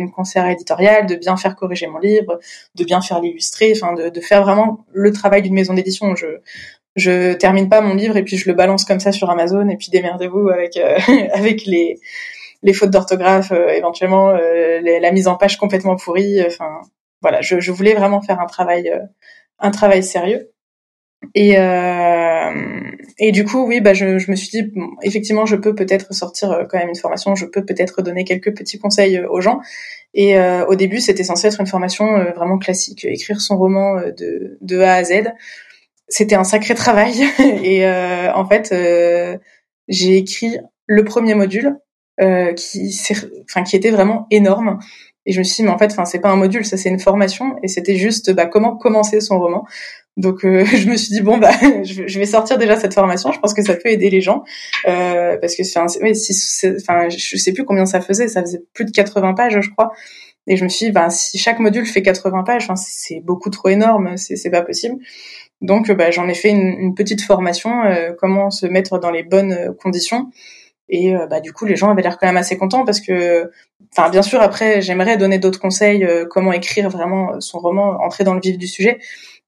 une 0.00 0.10
conseillère 0.10 0.50
éditoriale, 0.50 1.06
de 1.06 1.16
bien 1.16 1.36
faire 1.38 1.54
corriger 1.56 1.86
mon 1.86 1.98
livre, 1.98 2.40
de 2.74 2.84
bien 2.84 3.00
faire 3.00 3.20
l'illustrer, 3.22 3.72
enfin 3.74 3.94
de, 3.94 4.10
de, 4.10 4.20
faire 4.20 4.42
vraiment 4.42 4.84
le 4.92 5.10
travail 5.12 5.40
d'une 5.40 5.54
maison 5.54 5.72
d'édition. 5.72 6.14
Je 6.14 6.26
je 6.98 7.34
termine 7.34 7.68
pas 7.68 7.80
mon 7.80 7.94
livre 7.94 8.16
et 8.16 8.22
puis 8.22 8.36
je 8.36 8.48
le 8.48 8.54
balance 8.54 8.84
comme 8.84 9.00
ça 9.00 9.12
sur 9.12 9.30
Amazon 9.30 9.68
et 9.68 9.76
puis 9.76 9.88
démerdez-vous 9.90 10.48
avec 10.48 10.76
euh, 10.76 10.98
avec 11.32 11.64
les 11.64 11.98
les 12.62 12.72
fautes 12.72 12.90
d'orthographe 12.90 13.52
euh, 13.52 13.68
éventuellement 13.68 14.30
euh, 14.30 14.80
la 14.80 15.12
mise 15.12 15.28
en 15.28 15.36
page 15.36 15.58
complètement 15.58 15.96
pourrie 15.96 16.42
enfin 16.46 16.80
voilà 17.22 17.40
je, 17.40 17.60
je, 17.60 17.72
voulais 17.72 17.94
vraiment 17.94 18.20
faire 18.20 18.40
un 18.40 18.46
travail 18.46 18.92
un 19.58 19.70
travail 19.70 20.02
sérieux. 20.02 20.50
Et 21.34 21.56
et 23.18 23.32
du 23.32 23.44
coup 23.44 23.66
oui 23.66 23.80
bah 23.80 23.92
je, 23.92 24.18
je 24.18 24.30
me 24.30 24.36
suis 24.36 24.50
dit 24.50 24.72
effectivement 25.02 25.46
je 25.46 25.56
peux 25.56 25.74
peut-être 25.74 26.14
sortir 26.14 26.64
quand 26.70 26.78
même 26.78 26.88
une 26.88 26.96
formation 26.96 27.34
je 27.34 27.44
peux 27.44 27.64
peut-être 27.64 28.02
donner 28.02 28.22
quelques 28.22 28.56
petits 28.56 28.78
conseils 28.78 29.20
aux 29.28 29.40
gens. 29.40 29.60
Et 30.14 30.38
au 30.68 30.76
début 30.76 31.00
c'était 31.00 31.24
censé 31.24 31.48
être 31.48 31.60
une 31.60 31.66
formation 31.66 32.06
vraiment 32.34 32.58
classique 32.58 33.04
écrire 33.04 33.40
son 33.40 33.58
roman 33.58 33.96
de 34.16 34.58
de 34.60 34.78
A 34.78 34.94
à 34.94 35.02
Z 35.02 35.32
c'était 36.08 36.34
un 36.34 36.44
sacré 36.44 36.74
travail 36.74 37.24
et 37.62 37.86
euh, 37.86 38.32
en 38.34 38.46
fait 38.46 38.70
euh, 38.72 39.36
j'ai 39.88 40.16
écrit 40.16 40.58
le 40.86 41.04
premier 41.04 41.34
module 41.34 41.76
euh, 42.20 42.52
qui, 42.52 42.92
enfin, 43.44 43.62
qui 43.62 43.76
était 43.76 43.92
vraiment 43.92 44.26
énorme. 44.32 44.80
Et 45.24 45.32
je 45.32 45.38
me 45.38 45.44
suis 45.44 45.56
dit, 45.56 45.62
mais 45.62 45.70
en 45.70 45.78
fait, 45.78 45.92
enfin, 45.92 46.04
c'est 46.04 46.18
pas 46.18 46.30
un 46.30 46.36
module, 46.36 46.64
ça 46.64 46.76
c'est 46.76 46.88
une 46.88 46.98
formation, 46.98 47.56
et 47.62 47.68
c'était 47.68 47.94
juste, 47.94 48.32
bah, 48.32 48.46
comment 48.46 48.76
commencer 48.76 49.20
son 49.20 49.38
roman. 49.38 49.64
Donc, 50.16 50.44
euh, 50.44 50.64
je 50.74 50.88
me 50.88 50.96
suis 50.96 51.12
dit, 51.12 51.20
bon, 51.20 51.38
bah, 51.38 51.52
je 51.84 52.18
vais 52.18 52.26
sortir 52.26 52.58
déjà 52.58 52.74
cette 52.76 52.94
formation. 52.94 53.30
Je 53.30 53.38
pense 53.38 53.54
que 53.54 53.62
ça 53.62 53.76
peut 53.76 53.88
aider 53.90 54.10
les 54.10 54.20
gens, 54.20 54.42
euh, 54.88 55.36
parce 55.40 55.54
que, 55.54 55.62
enfin, 55.62 55.86
si, 55.86 56.66
enfin, 56.66 57.08
je 57.08 57.36
sais 57.36 57.52
plus 57.52 57.64
combien 57.64 57.86
ça 57.86 58.00
faisait, 58.00 58.26
ça 58.26 58.40
faisait 58.40 58.62
plus 58.72 58.84
de 58.84 58.90
80 58.90 59.34
pages, 59.34 59.60
je 59.60 59.70
crois. 59.70 59.92
Et 60.48 60.56
je 60.56 60.64
me 60.64 60.68
suis 60.68 60.86
dit, 60.86 60.92
bah, 60.92 61.10
si 61.10 61.38
chaque 61.38 61.60
module 61.60 61.86
fait 61.86 62.02
80 62.02 62.42
pages, 62.42 62.64
enfin, 62.64 62.74
c'est 62.76 63.20
beaucoup 63.20 63.50
trop 63.50 63.68
énorme, 63.68 64.16
c'est 64.16 64.50
pas 64.50 64.62
possible. 64.62 64.96
Donc, 65.60 65.90
bah, 65.90 66.10
j'en 66.10 66.28
ai 66.28 66.34
fait 66.34 66.50
une, 66.50 66.94
petite 66.94 67.22
formation, 67.22 67.84
euh, 67.84 68.12
comment 68.16 68.50
se 68.50 68.66
mettre 68.66 68.98
dans 68.98 69.10
les 69.10 69.22
bonnes 69.22 69.74
conditions. 69.82 70.30
Et 70.88 71.14
euh, 71.14 71.26
bah, 71.26 71.40
du 71.40 71.52
coup, 71.52 71.64
les 71.64 71.76
gens 71.76 71.90
avaient 71.90 72.02
l'air 72.02 72.18
quand 72.18 72.26
même 72.26 72.36
assez 72.36 72.56
contents 72.56 72.84
parce 72.84 73.00
que, 73.00 73.50
enfin, 73.92 74.08
bien 74.08 74.22
sûr, 74.22 74.40
après, 74.40 74.80
j'aimerais 74.80 75.16
donner 75.16 75.38
d'autres 75.38 75.60
conseils, 75.60 76.04
euh, 76.04 76.26
comment 76.28 76.52
écrire 76.52 76.88
vraiment 76.88 77.40
son 77.40 77.58
roman, 77.58 78.00
entrer 78.02 78.24
dans 78.24 78.34
le 78.34 78.40
vif 78.40 78.56
du 78.56 78.68
sujet. 78.68 78.98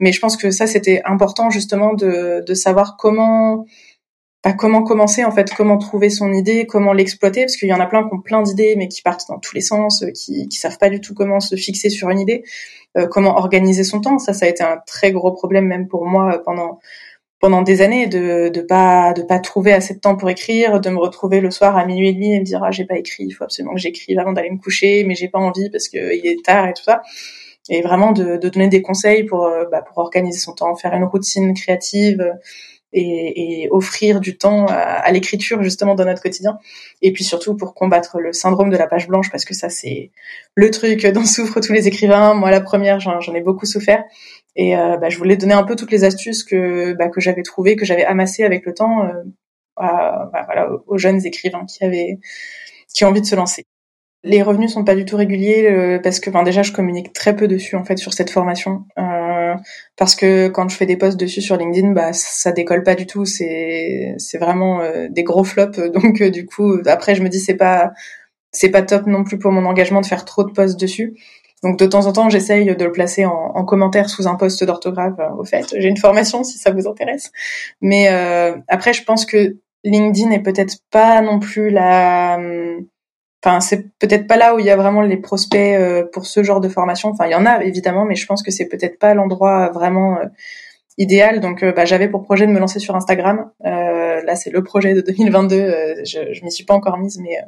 Mais 0.01 0.13
je 0.13 0.21
pense 0.21 0.37
que 0.37 0.51
ça, 0.51 0.67
c'était 0.67 1.03
important 1.05 1.51
justement 1.51 1.93
de 1.95 2.55
savoir 2.55 2.97
comment, 2.97 3.67
bah, 4.45 4.53
comment 4.53 4.83
commencer 4.83 5.25
en 5.25 5.31
fait, 5.31 5.53
comment 5.55 5.79
trouver 5.79 6.11
son 6.11 6.33
idée, 6.33 6.67
comment 6.67 6.93
l'exploiter, 6.93 7.43
parce 7.43 7.57
qu'il 7.57 7.69
y 7.69 7.73
en 7.73 7.81
a 7.81 7.87
plein 7.87 8.07
qui 8.09 8.15
ont 8.15 8.21
plein 8.21 8.43
d'idées, 8.43 8.75
mais 8.77 8.89
qui 8.89 9.03
partent 9.03 9.29
dans 9.29 9.39
tous 9.39 9.55
les 9.55 9.61
sens, 9.61 10.03
euh, 10.03 10.11
qui, 10.11 10.49
qui 10.49 10.59
savent 10.59 10.79
pas 10.79 10.89
du 10.89 11.01
tout 11.01 11.15
comment 11.15 11.41
se 11.41 11.57
fixer 11.57 11.91
sur 11.91 12.11
une 12.11 12.21
idée, 12.21 12.43
comment 13.11 13.37
organiser 13.37 13.85
son 13.85 14.01
temps? 14.01 14.19
Ça, 14.19 14.33
ça 14.33 14.47
a 14.47 14.49
été 14.49 14.65
un 14.65 14.79
très 14.85 15.13
gros 15.13 15.31
problème 15.31 15.67
même 15.67 15.87
pour 15.87 16.07
moi 16.07 16.43
pendant 16.45 16.81
pendant 17.41 17.63
des 17.63 17.81
années 17.83 18.07
de 18.07 18.51
de 18.51 18.61
pas 18.61 19.13
de 19.15 19.23
pas 19.23 19.41
trouver 19.41 19.73
assez 19.73 19.95
de 19.95 19.99
temps 20.01 20.17
pour 20.17 20.29
écrire, 20.31 20.81
de 20.81 20.91
me 20.91 20.99
retrouver 20.99 21.41
le 21.41 21.51
soir 21.51 21.77
à 21.77 21.87
minuit 21.87 22.11
et 22.11 22.13
demi 22.13 22.35
et 22.35 22.41
me 22.41 22.45
dire 22.45 22.63
ah 22.63 22.71
j'ai 22.71 22.85
pas 22.85 22.99
écrit, 22.99 23.25
il 23.25 23.33
faut 23.33 23.45
absolument 23.45 23.75
que 23.75 23.81
j'écrive 23.81 24.19
avant 24.19 24.33
d'aller 24.33 24.51
me 24.51 24.59
coucher, 24.59 25.05
mais 25.05 25.15
j'ai 25.15 25.29
pas 25.29 25.39
envie 25.39 25.71
parce 25.71 25.89
que 25.89 26.15
il 26.15 26.27
est 26.27 26.45
tard 26.45 26.69
et 26.69 26.75
tout 26.75 26.83
ça. 26.83 27.03
Et 27.71 27.83
vraiment 27.83 28.13
de, 28.13 28.37
de 28.37 28.49
donner 28.49 28.69
des 28.69 28.83
conseils 28.83 29.25
pour 29.25 29.47
euh, 29.47 29.65
bah, 29.71 29.83
pour 29.83 29.99
organiser 29.99 30.39
son 30.39 30.53
temps, 30.53 30.75
faire 30.77 30.93
une 30.95 31.05
routine 31.05 31.55
créative 31.55 32.35
et, 32.93 33.63
et 33.63 33.69
offrir 33.71 34.21
du 34.21 34.37
temps 34.37 34.67
à, 34.67 34.75
à 34.75 35.11
l'écriture 35.13 35.63
justement 35.63 35.95
dans 35.95 36.05
notre 36.05 36.23
quotidien. 36.23 36.59
Et 37.03 37.13
puis 37.13 37.25
surtout 37.25 37.57
pour 37.57 37.75
combattre 37.75 38.21
le 38.21 38.33
syndrome 38.33 38.71
de 38.71 38.77
la 38.77 38.87
page 38.87 39.09
blanche 39.09 39.31
parce 39.31 39.45
que 39.45 39.55
ça 39.55 39.69
c'est 39.69 40.11
le 40.55 40.71
truc 40.71 41.07
dont 41.07 41.25
souffrent 41.27 41.61
tous 41.61 41.73
les 41.73 41.89
écrivains. 41.89 42.35
Moi 42.35 42.51
la 42.51 42.61
première 42.61 43.01
j'en 43.01 43.35
ai 43.35 43.41
beaucoup 43.41 43.67
souffert. 43.67 44.05
Et 44.57 44.77
euh, 44.77 44.97
bah, 44.97 45.09
je 45.09 45.19
voulais 45.19 45.37
donner 45.37 45.55
un 45.55 45.63
peu 45.63 45.77
toutes 45.77 45.93
les 45.93 46.05
astuces 46.05 46.45
que 46.45 46.93
bah, 46.95 47.09
que 47.09 47.21
j'avais 47.21 47.43
trouvées, 47.43 47.77
que 47.77 47.85
j'avais 47.85 48.05
amassées 48.05 48.45
avec 48.45 48.67
le 48.67 48.75
temps, 48.75 49.05
euh, 49.05 49.13
bah, 49.77 50.31
voilà, 50.47 50.69
aux 50.87 50.99
jeunes 50.99 51.25
écrivains 51.25 51.65
qui 51.67 51.85
avaient 51.85 52.19
qui 52.93 53.05
ont 53.05 53.09
envie 53.09 53.21
de 53.21 53.27
se 53.27 53.37
lancer. 53.37 53.65
Les 54.23 54.43
revenus 54.43 54.73
sont 54.73 54.85
pas 54.85 54.95
du 54.95 55.07
tout 55.07 55.17
réguliers 55.17 55.67
euh, 55.71 55.99
parce 55.99 56.21
que 56.21 56.29
ben, 56.29 56.43
déjà 56.43 56.63
je 56.63 56.73
communique 56.73 57.13
très 57.13 57.35
peu 57.35 57.49
dessus 57.49 57.77
en 57.77 57.85
fait 57.85 57.97
sur 57.97 58.13
cette 58.13 58.31
formation 58.31 58.85
euh, 58.99 59.03
parce 59.97 60.15
que 60.15 60.49
quand 60.49 60.69
je 60.69 60.77
fais 60.77 60.87
des 60.87 60.97
posts 60.97 61.19
dessus 61.19 61.41
sur 61.41 61.57
LinkedIn 61.57 61.93
bah 61.93 62.13
ça 62.13 62.53
décolle 62.53 62.83
pas 62.83 62.95
du 62.95 63.07
tout 63.07 63.25
c'est 63.25 64.15
c'est 64.19 64.39
vraiment 64.39 64.81
euh, 64.81 65.09
des 65.11 65.23
gros 65.23 65.45
flops 65.45 65.79
donc 65.95 66.23
du 66.23 66.47
coup 66.47 66.79
après 66.87 67.15
je 67.15 67.23
me 67.23 67.29
dis 67.29 67.41
c'est 67.41 67.55
pas 67.55 67.93
pas 68.73 68.83
top 68.83 69.07
non 69.07 69.25
plus 69.25 69.39
pour 69.39 69.53
mon 69.53 69.65
engagement 69.65 70.01
de 70.01 70.07
faire 70.07 70.25
trop 70.25 70.45
de 70.45 70.53
posts 70.53 70.79
dessus 70.79 71.15
donc 71.63 71.79
de 71.79 71.87
temps 71.87 72.07
en 72.07 72.13
temps, 72.13 72.31
j'essaye 72.31 72.75
de 72.75 72.85
le 72.85 72.93
placer 72.93 73.27
en, 73.27 73.53
en, 73.55 73.65
commentaire 73.65 74.09
sous 74.09 74.27
un 74.27 74.35
poste 74.35 74.65
d'orthographe. 74.65 75.19
Euh, 75.19 75.29
au 75.39 75.45
fait, 75.45 75.67
j'ai 75.77 75.89
une 75.89 75.97
formation 75.97 76.43
si 76.43 76.59
ça 76.59 76.71
vous 76.71 76.89
intéresse. 76.89 77.31
Mais 77.83 78.09
euh, 78.11 78.57
après, 78.69 78.93
je 78.93 79.05
pense 79.05 79.27
que 79.27 79.57
LinkedIn 79.85 80.31
est 80.31 80.41
peut-être 80.41 80.79
pas 80.91 81.21
non 81.21 81.39
plus 81.39 81.71
la. 81.71 82.39
Enfin, 83.45 83.61
c'est 83.61 83.89
peut-être 83.99 84.27
pas 84.27 84.37
là 84.37 84.55
où 84.55 84.59
il 84.59 84.67
y 84.67 84.71
a 84.71 84.77
vraiment 84.77 85.01
les 85.01 85.17
prospects 85.17 85.59
euh, 85.59 86.05
pour 86.13 86.27
ce 86.27 86.43
genre 86.43 86.61
de 86.61 86.69
formation. 86.69 87.09
Enfin, 87.09 87.27
il 87.27 87.33
y 87.33 87.35
en 87.35 87.47
a 87.47 87.65
évidemment, 87.65 88.05
mais 88.05 88.15
je 88.15 88.27
pense 88.27 88.43
que 88.43 88.51
c'est 88.51 88.67
peut-être 88.69 88.99
pas 88.99 89.15
l'endroit 89.15 89.71
vraiment 89.71 90.19
euh, 90.19 90.27
idéal. 90.99 91.41
Donc, 91.41 91.65
bah, 91.65 91.87
j'avais 91.87 92.09
pour 92.09 92.23
projet 92.23 92.47
de 92.47 92.53
me 92.53 92.59
lancer 92.59 92.79
sur 92.79 92.97
Instagram. 92.97 93.51
là, 93.65 94.37
c'est 94.37 94.51
le 94.51 94.63
projet 94.63 94.93
de 94.95 95.01
2022. 95.01 96.05
je, 96.05 96.33
je 96.33 96.45
m'y 96.45 96.53
suis 96.53 96.65
pas 96.65 96.75
encore 96.75 96.99
mise, 96.99 97.19
mais 97.19 97.39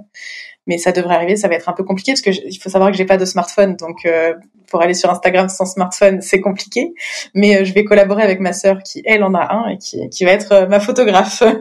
mais 0.67 0.79
ça 0.79 0.93
devrait 0.93 1.15
arriver. 1.15 1.37
Ça 1.37 1.49
va 1.49 1.55
être 1.55 1.69
un 1.69 1.73
peu 1.73 1.85
compliqué 1.85 2.13
parce 2.13 2.23
que 2.23 2.31
il 2.31 2.57
faut 2.57 2.71
savoir 2.71 2.91
que 2.91 2.97
j'ai 2.97 3.05
pas 3.05 3.17
de 3.17 3.25
smartphone, 3.25 3.77
donc 3.77 4.05
euh, 4.05 4.35
pour 4.69 4.83
aller 4.83 4.95
sur 4.95 5.11
Instagram 5.11 5.49
sans 5.49 5.67
smartphone, 5.67 6.21
c'est 6.21 6.41
compliqué. 6.41 6.95
Mais 7.35 7.59
euh, 7.59 7.65
je 7.65 7.73
vais 7.73 7.85
collaborer 7.85 8.23
avec 8.23 8.41
ma 8.41 8.53
sœur 8.53 8.83
qui 8.83 9.03
elle 9.05 9.25
en 9.25 9.35
a 9.35 9.53
un 9.53 9.69
et 9.69 9.79
qui, 9.79 10.09
qui 10.11 10.25
va 10.25 10.33
être 10.33 10.53
euh, 10.53 10.67
ma 10.67 10.81
photographe. 10.81 11.43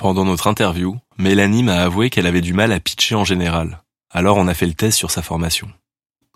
Pendant 0.00 0.24
notre 0.24 0.46
interview, 0.46 0.96
Mélanie 1.18 1.62
m'a 1.62 1.82
avoué 1.82 2.08
qu'elle 2.08 2.24
avait 2.24 2.40
du 2.40 2.54
mal 2.54 2.72
à 2.72 2.80
pitcher 2.80 3.16
en 3.16 3.24
général. 3.24 3.82
Alors 4.10 4.38
on 4.38 4.48
a 4.48 4.54
fait 4.54 4.64
le 4.64 4.72
test 4.72 4.96
sur 4.96 5.10
sa 5.10 5.20
formation. 5.20 5.68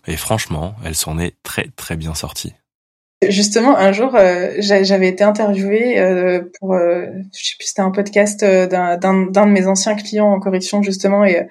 Et 0.05 0.17
franchement, 0.17 0.75
elle 0.85 0.93
s'en 0.93 1.17
est 1.17 1.33
très 1.41 1.69
très 1.75 1.95
bien 1.95 2.13
sortie. 2.13 2.53
Justement, 3.27 3.75
un 3.75 3.91
jour, 3.91 4.15
euh, 4.15 4.51
j'avais 4.59 5.07
été 5.07 5.23
interviewée 5.23 5.97
euh, 5.97 6.43
pour, 6.59 6.75
euh, 6.75 7.07
je 7.35 7.43
sais 7.43 7.55
plus, 7.57 7.69
c'était 7.69 7.81
un 7.81 7.89
podcast 7.89 8.45
d'un 8.45 8.97
de 8.99 9.51
mes 9.51 9.65
anciens 9.65 9.95
clients 9.95 10.31
en 10.31 10.39
correction 10.39 10.83
justement, 10.83 11.25
et, 11.25 11.47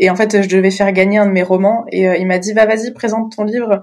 et 0.00 0.10
en 0.10 0.16
fait, 0.16 0.42
je 0.42 0.48
devais 0.48 0.72
faire 0.72 0.90
gagner 0.90 1.18
un 1.18 1.26
de 1.26 1.30
mes 1.30 1.44
romans, 1.44 1.84
et 1.92 2.06
il 2.18 2.26
m'a 2.26 2.40
dit, 2.40 2.54
bah 2.54 2.66
vas-y, 2.66 2.90
présente 2.90 3.36
ton 3.36 3.44
livre. 3.44 3.82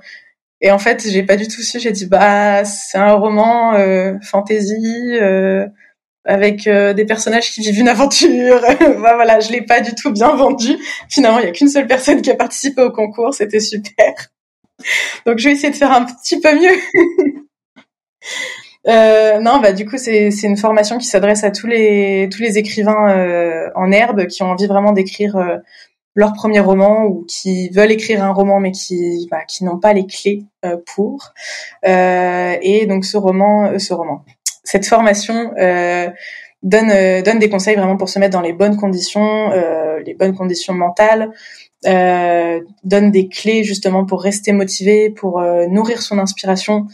Et 0.60 0.70
en 0.70 0.80
fait, 0.80 1.08
j'ai 1.10 1.24
pas 1.24 1.38
du 1.38 1.48
tout 1.48 1.62
su. 1.62 1.80
J'ai 1.80 1.94
dit, 1.94 2.08
bah 2.08 2.66
c'est 2.66 2.98
un 2.98 3.14
roman 3.14 3.72
fantasy 4.22 5.18
avec 6.30 6.70
des 6.70 7.06
personnages 7.06 7.52
qui 7.52 7.62
vivent 7.62 7.80
une 7.80 7.88
aventure. 7.88 8.62
voilà, 8.98 9.40
je 9.40 9.52
l'ai 9.52 9.62
pas 9.62 9.82
du 9.82 9.94
tout 9.96 10.12
bien 10.12 10.36
vendu. 10.36 10.78
Finalement, 11.10 11.40
il 11.40 11.46
y 11.46 11.48
a 11.48 11.52
qu'une 11.52 11.70
seule 11.70 11.88
personne 11.88 12.22
qui 12.22 12.32
a 12.32 12.36
participé 12.36 12.82
au 12.82 12.92
concours, 12.92 13.34
c'était 13.34 13.60
super. 13.60 14.14
Donc 15.26 15.38
je 15.38 15.50
vais 15.50 15.54
essayer 15.54 15.72
de 15.72 15.76
faire 15.76 15.92
un 15.92 16.06
petit 16.06 16.40
peu 16.40 16.54
mieux. 16.56 17.44
euh, 18.88 19.40
non, 19.40 19.60
bah 19.60 19.74
du 19.74 19.86
coup 19.86 19.98
c'est 19.98 20.30
une 20.44 20.58
formation 20.58 20.98
qui 20.98 21.08
s'adresse 21.08 21.44
à 21.44 21.52
tous 21.52 21.68
les 21.68 22.30
tous 22.32 22.42
les 22.42 22.58
écrivains 22.58 23.10
euh, 23.12 23.70
en 23.76 23.92
herbe 23.92 24.28
qui 24.28 24.44
ont 24.44 24.52
envie 24.52 24.68
vraiment 24.68 24.92
d'écrire 24.92 25.36
euh, 25.38 25.58
leur 26.16 26.34
premier 26.34 26.60
roman 26.60 27.06
ou 27.06 27.26
qui 27.28 27.70
veulent 27.70 27.92
écrire 27.92 28.24
un 28.24 28.32
roman 28.32 28.60
mais 28.60 28.72
qui 28.72 29.28
bah, 29.32 29.46
qui 29.48 29.64
n'ont 29.64 29.80
pas 29.80 29.94
les 29.94 30.06
clés 30.06 30.44
euh, 30.66 30.78
pour. 30.96 31.34
et 31.84 32.86
donc 32.88 33.06
ce 33.06 33.18
roman, 33.18 33.78
ce 33.80 33.94
roman, 33.94 34.26
cette 34.70 34.86
formation 34.86 35.52
donne 36.62 37.22
donne 37.24 37.40
des 37.40 37.50
conseils 37.50 37.76
vraiment 37.76 37.98
pour 37.98 38.10
se 38.10 38.20
mettre 38.20 38.34
dans 38.34 38.42
les 38.42 38.54
bonnes 38.54 38.78
conditions, 38.78 39.52
les 40.06 40.14
bonnes 40.14 40.36
conditions 40.36 40.74
mentales, 40.74 41.32
euh, 41.86 42.60
donne 42.84 43.10
des 43.10 43.30
clés 43.30 43.64
justement 43.64 44.06
pour 44.06 44.22
rester 44.22 44.52
motivé, 44.52 45.10
pour 45.10 45.40
euh, 45.40 45.66
nourrir 45.68 46.02
son 46.02 46.20
inspiration, 46.20 46.88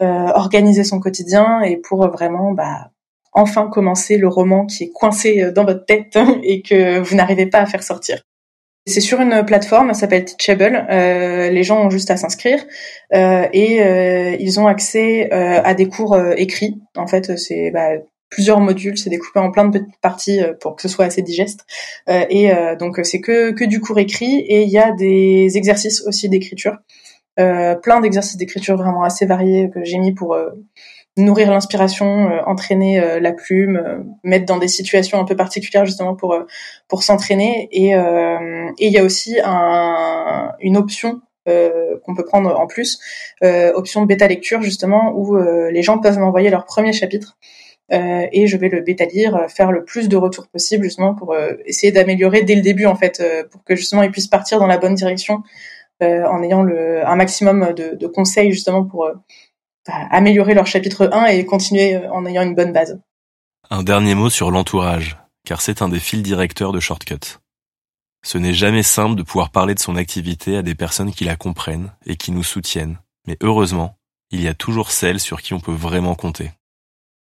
euh, 0.00 0.28
organiser 0.28 0.84
son 0.84 1.00
quotidien 1.00 1.60
et 1.62 1.76
pour 1.76 2.06
vraiment 2.08 2.52
bah, 2.52 2.92
enfin 3.32 3.66
commencer 3.66 4.16
le 4.16 4.28
roman 4.28 4.64
qui 4.64 4.84
est 4.84 4.92
coincé 4.92 5.50
dans 5.50 5.64
votre 5.64 5.84
tête 5.86 6.16
et 6.44 6.62
que 6.62 7.00
vous 7.00 7.16
n'arrivez 7.16 7.46
pas 7.46 7.58
à 7.58 7.66
faire 7.66 7.82
sortir. 7.82 8.22
C'est 8.88 9.00
sur 9.00 9.20
une 9.20 9.44
plateforme, 9.44 9.94
ça 9.94 10.00
s'appelle 10.00 10.24
Teachable. 10.24 10.86
Euh, 10.90 11.50
les 11.50 11.62
gens 11.62 11.84
ont 11.84 11.90
juste 11.90 12.10
à 12.10 12.16
s'inscrire 12.16 12.64
euh, 13.14 13.46
et 13.52 14.36
ils 14.40 14.58
ont 14.58 14.66
accès 14.66 15.30
à 15.30 15.74
des 15.74 15.88
cours 15.88 16.18
écrits. 16.36 16.80
En 16.96 17.06
fait, 17.06 17.38
c'est 17.38 17.70
bah, 17.70 17.90
plusieurs 18.30 18.60
modules, 18.60 18.98
c'est 18.98 19.10
découpé 19.10 19.40
en 19.40 19.50
plein 19.50 19.66
de 19.66 19.78
petites 19.78 20.00
parties 20.00 20.42
euh, 20.42 20.52
pour 20.60 20.76
que 20.76 20.82
ce 20.82 20.88
soit 20.88 21.06
assez 21.06 21.22
digeste. 21.22 21.64
Euh, 22.08 22.24
et 22.30 22.52
euh, 22.52 22.76
donc 22.76 23.00
c'est 23.04 23.20
que 23.20 23.52
que 23.52 23.64
du 23.64 23.80
cours 23.80 23.98
écrit 23.98 24.38
et 24.40 24.62
il 24.62 24.70
y 24.70 24.78
a 24.78 24.92
des 24.92 25.56
exercices 25.56 26.02
aussi 26.06 26.28
d'écriture, 26.28 26.78
plein 27.36 28.00
d'exercices 28.00 28.36
d'écriture 28.36 28.76
vraiment 28.76 29.04
assez 29.04 29.24
variés 29.24 29.70
que 29.72 29.84
j'ai 29.84 29.98
mis 29.98 30.12
pour 30.12 30.36
nourrir 31.18 31.50
l'inspiration, 31.50 32.30
entraîner 32.46 33.20
la 33.20 33.32
plume, 33.32 34.06
mettre 34.24 34.46
dans 34.46 34.58
des 34.58 34.68
situations 34.68 35.20
un 35.20 35.24
peu 35.24 35.36
particulières 35.36 35.84
justement 35.84 36.14
pour 36.14 36.36
pour 36.88 37.02
s'entraîner. 37.02 37.68
Et 37.72 37.90
il 37.90 38.92
y 38.92 38.98
a 38.98 39.04
aussi 39.04 39.38
un, 39.44 40.54
une 40.60 40.76
option 40.76 41.20
qu'on 41.44 42.14
peut 42.14 42.24
prendre 42.24 42.58
en 42.58 42.66
plus, 42.66 42.98
option 43.42 44.02
bêta 44.02 44.26
lecture 44.26 44.62
justement 44.62 45.12
où 45.14 45.36
les 45.36 45.82
gens 45.82 45.98
peuvent 45.98 46.18
m'envoyer 46.18 46.50
leur 46.50 46.64
premier 46.64 46.92
chapitre 46.92 47.36
euh, 47.92 48.26
et 48.32 48.46
je 48.46 48.56
vais 48.56 48.68
le 48.68 48.82
bêta 48.82 49.06
lire, 49.06 49.34
euh, 49.34 49.48
faire 49.48 49.72
le 49.72 49.84
plus 49.84 50.08
de 50.08 50.16
retours 50.16 50.48
possible 50.48 50.84
justement 50.84 51.14
pour 51.14 51.32
euh, 51.32 51.54
essayer 51.64 51.90
d'améliorer 51.90 52.42
dès 52.42 52.54
le 52.54 52.60
début 52.60 52.84
en 52.84 52.94
fait, 52.94 53.22
pour 53.50 53.64
que 53.64 53.74
justement 53.76 54.02
ils 54.02 54.10
puissent 54.10 54.28
partir 54.28 54.58
dans 54.58 54.66
la 54.66 54.78
bonne 54.78 54.94
direction 54.94 55.42
en 56.00 56.42
ayant 56.44 56.62
le, 56.62 57.04
un 57.04 57.16
maximum 57.16 57.72
de, 57.74 58.06
conseils 58.06 58.52
justement 58.52 58.84
pour 58.84 59.10
améliorer 59.86 60.54
leur 60.54 60.66
chapitre 60.66 61.08
1 61.12 61.26
et 61.26 61.44
continuer 61.44 61.96
en 61.96 62.26
ayant 62.26 62.42
une 62.42 62.54
bonne 62.54 62.72
base. 62.72 63.00
Un 63.70 63.82
dernier 63.82 64.14
mot 64.14 64.30
sur 64.30 64.50
l'entourage, 64.50 65.18
car 65.44 65.60
c'est 65.60 65.82
un 65.82 65.88
des 65.88 66.00
fils 66.00 66.22
directeurs 66.22 66.72
de 66.72 66.80
Shortcut. 66.80 67.38
Ce 68.24 68.38
n'est 68.38 68.54
jamais 68.54 68.82
simple 68.82 69.14
de 69.14 69.22
pouvoir 69.22 69.50
parler 69.50 69.74
de 69.74 69.78
son 69.78 69.96
activité 69.96 70.56
à 70.56 70.62
des 70.62 70.74
personnes 70.74 71.12
qui 71.12 71.24
la 71.24 71.36
comprennent 71.36 71.92
et 72.06 72.16
qui 72.16 72.32
nous 72.32 72.42
soutiennent, 72.42 72.98
mais 73.26 73.36
heureusement, 73.42 73.96
il 74.30 74.42
y 74.42 74.48
a 74.48 74.54
toujours 74.54 74.90
celles 74.90 75.20
sur 75.20 75.40
qui 75.40 75.54
on 75.54 75.60
peut 75.60 75.72
vraiment 75.72 76.14
compter. 76.14 76.50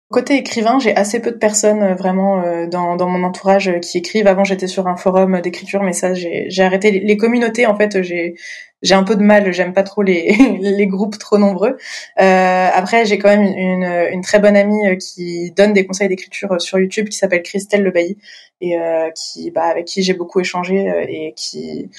Côté 0.09 0.37
écrivain, 0.37 0.79
j'ai 0.79 0.95
assez 0.95 1.21
peu 1.21 1.31
de 1.31 1.37
personnes 1.37 1.83
euh, 1.83 1.93
vraiment 1.93 2.41
euh, 2.41 2.65
dans, 2.65 2.95
dans 2.95 3.09
mon 3.09 3.25
entourage 3.25 3.67
euh, 3.67 3.79
qui 3.79 3.97
écrivent. 3.97 4.27
Avant, 4.27 4.45
j'étais 4.45 4.67
sur 4.67 4.87
un 4.87 4.95
forum 4.95 5.41
d'écriture, 5.41 5.83
mais 5.83 5.91
ça, 5.91 6.13
j'ai 6.13 6.63
arrêté. 6.63 6.91
Les 6.91 7.17
communautés, 7.17 7.65
en 7.65 7.75
fait, 7.75 8.01
j'ai 8.03 8.35
j'ai 8.81 8.95
un 8.95 9.03
peu 9.03 9.15
de 9.15 9.23
mal. 9.23 9.51
J'aime 9.53 9.73
pas 9.73 9.83
trop 9.83 10.01
les 10.03 10.35
les 10.59 10.87
groupes 10.87 11.17
trop 11.17 11.37
nombreux. 11.37 11.77
Euh, 12.19 12.69
après, 12.73 13.05
j'ai 13.05 13.17
quand 13.17 13.29
même 13.29 13.43
une, 13.43 13.83
une, 14.13 14.21
très 14.21 14.39
bonne 14.39 14.57
amie 14.57 14.97
qui 14.97 15.51
donne 15.51 15.73
des 15.73 15.85
conseils 15.85 16.09
d'écriture 16.09 16.61
sur 16.61 16.79
YouTube, 16.79 17.09
qui 17.09 17.17
s'appelle 17.17 17.43
Christelle 17.43 17.83
Le 17.83 17.91
Bailly 17.91 18.17
et 18.61 18.77
euh, 18.77 19.09
qui, 19.11 19.51
bah, 19.51 19.63
avec 19.63 19.85
qui 19.85 20.03
j'ai 20.03 20.13
beaucoup 20.13 20.39
échangé 20.39 20.87
et 21.09 21.33
qui 21.35 21.89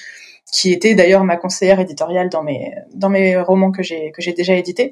qui 0.51 0.73
était 0.73 0.95
d'ailleurs 0.95 1.23
ma 1.23 1.37
conseillère 1.37 1.79
éditoriale 1.79 2.29
dans 2.29 2.43
mes 2.43 2.73
dans 2.93 3.09
mes 3.09 3.37
romans 3.37 3.71
que 3.71 3.83
j'ai 3.83 4.11
que 4.11 4.21
j'ai 4.21 4.33
déjà 4.33 4.55
édités. 4.55 4.91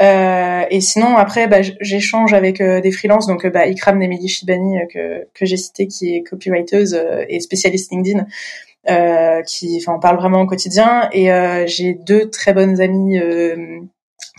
Euh, 0.00 0.64
et 0.70 0.80
sinon, 0.80 1.16
après, 1.16 1.46
bah, 1.48 1.58
j'échange 1.80 2.32
avec 2.32 2.60
euh, 2.60 2.80
des 2.80 2.90
freelances, 2.90 3.26
donc 3.26 3.44
euh, 3.44 3.50
bah, 3.50 3.66
Ikram 3.66 3.98
Nemili 3.98 4.28
Shibani 4.28 4.78
que, 4.92 5.28
que 5.34 5.46
j'ai 5.46 5.56
cité, 5.56 5.86
qui 5.86 6.16
est 6.16 6.22
copywriteuse 6.22 6.98
et 7.28 7.40
spécialiste 7.40 7.92
LinkedIn, 7.92 8.26
qui, 9.46 9.78
enfin, 9.80 9.94
on 9.96 10.00
parle 10.00 10.16
vraiment 10.16 10.40
au 10.40 10.46
quotidien. 10.46 11.08
Et 11.12 11.30
j'ai 11.66 11.94
deux 11.94 12.30
très 12.30 12.52
bonnes 12.52 12.80
amies 12.80 13.20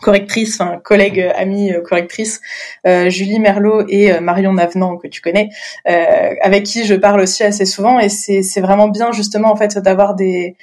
correctrices, 0.02 0.60
enfin 0.60 0.82
collègues, 0.84 1.32
amies 1.36 1.72
correctrices, 1.86 2.42
Julie 2.86 3.40
Merlot 3.40 3.86
et 3.88 4.20
Marion 4.20 4.54
Navenant 4.54 4.98
que 4.98 5.08
tu 5.08 5.22
connais, 5.22 5.50
avec 5.86 6.64
qui 6.64 6.86
je 6.86 6.96
parle 6.96 7.22
aussi 7.22 7.44
assez 7.44 7.66
souvent. 7.66 8.00
Et 8.00 8.10
c'est 8.10 8.62
vraiment 8.62 8.90
bien 8.90 9.12
justement 9.12 9.52
en 9.52 9.56
fait 9.56 9.78
d'avoir 9.78 10.16
des 10.16 10.58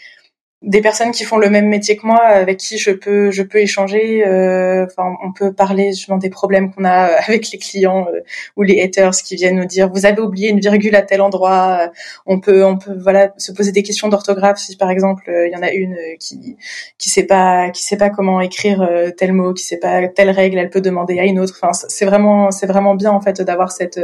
des 0.62 0.82
personnes 0.82 1.10
qui 1.10 1.24
font 1.24 1.38
le 1.38 1.48
même 1.48 1.68
métier 1.68 1.96
que 1.96 2.06
moi, 2.06 2.18
avec 2.18 2.58
qui 2.58 2.76
je 2.76 2.90
peux 2.90 3.30
je 3.30 3.42
peux 3.42 3.58
échanger. 3.58 4.26
Euh, 4.26 4.84
enfin, 4.84 5.16
on 5.24 5.32
peut 5.32 5.54
parler 5.54 5.92
justement 5.92 6.18
des 6.18 6.28
problèmes 6.28 6.70
qu'on 6.72 6.84
a 6.84 6.90
avec 7.26 7.50
les 7.50 7.58
clients 7.58 8.06
euh, 8.12 8.20
ou 8.56 8.62
les 8.62 8.82
haters 8.82 9.12
qui 9.12 9.36
viennent 9.36 9.56
nous 9.56 9.64
dire 9.64 9.90
vous 9.90 10.04
avez 10.04 10.20
oublié 10.20 10.50
une 10.50 10.60
virgule 10.60 10.94
à 10.96 11.02
tel 11.02 11.22
endroit. 11.22 11.90
On 12.26 12.40
peut 12.40 12.62
on 12.64 12.76
peut 12.76 12.94
voilà 12.98 13.32
se 13.38 13.52
poser 13.52 13.72
des 13.72 13.82
questions 13.82 14.08
d'orthographe 14.08 14.58
si 14.58 14.76
par 14.76 14.90
exemple 14.90 15.24
il 15.28 15.50
y 15.50 15.56
en 15.56 15.62
a 15.62 15.70
une 15.72 15.96
qui 16.18 16.56
qui 16.98 17.08
sait 17.08 17.24
pas 17.24 17.70
qui 17.70 17.82
sait 17.82 17.96
pas 17.96 18.10
comment 18.10 18.40
écrire 18.42 18.86
tel 19.16 19.32
mot, 19.32 19.54
qui 19.54 19.64
sait 19.64 19.78
pas 19.78 20.08
telle 20.08 20.30
règle, 20.30 20.58
elle 20.58 20.70
peut 20.70 20.82
demander 20.82 21.18
à 21.18 21.24
une 21.24 21.40
autre. 21.40 21.58
Enfin, 21.62 21.72
c'est 21.72 22.04
vraiment 22.04 22.50
c'est 22.50 22.66
vraiment 22.66 22.94
bien 22.94 23.12
en 23.12 23.22
fait 23.22 23.40
d'avoir 23.40 23.72
cette 23.72 24.00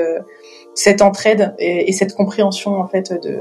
cette 0.75 1.03
entraide 1.03 1.55
et, 1.59 1.88
et 1.88 1.92
cette 1.92 2.14
compréhension 2.14 2.81
en 2.81 2.87
fait 2.88 3.12
de 3.12 3.40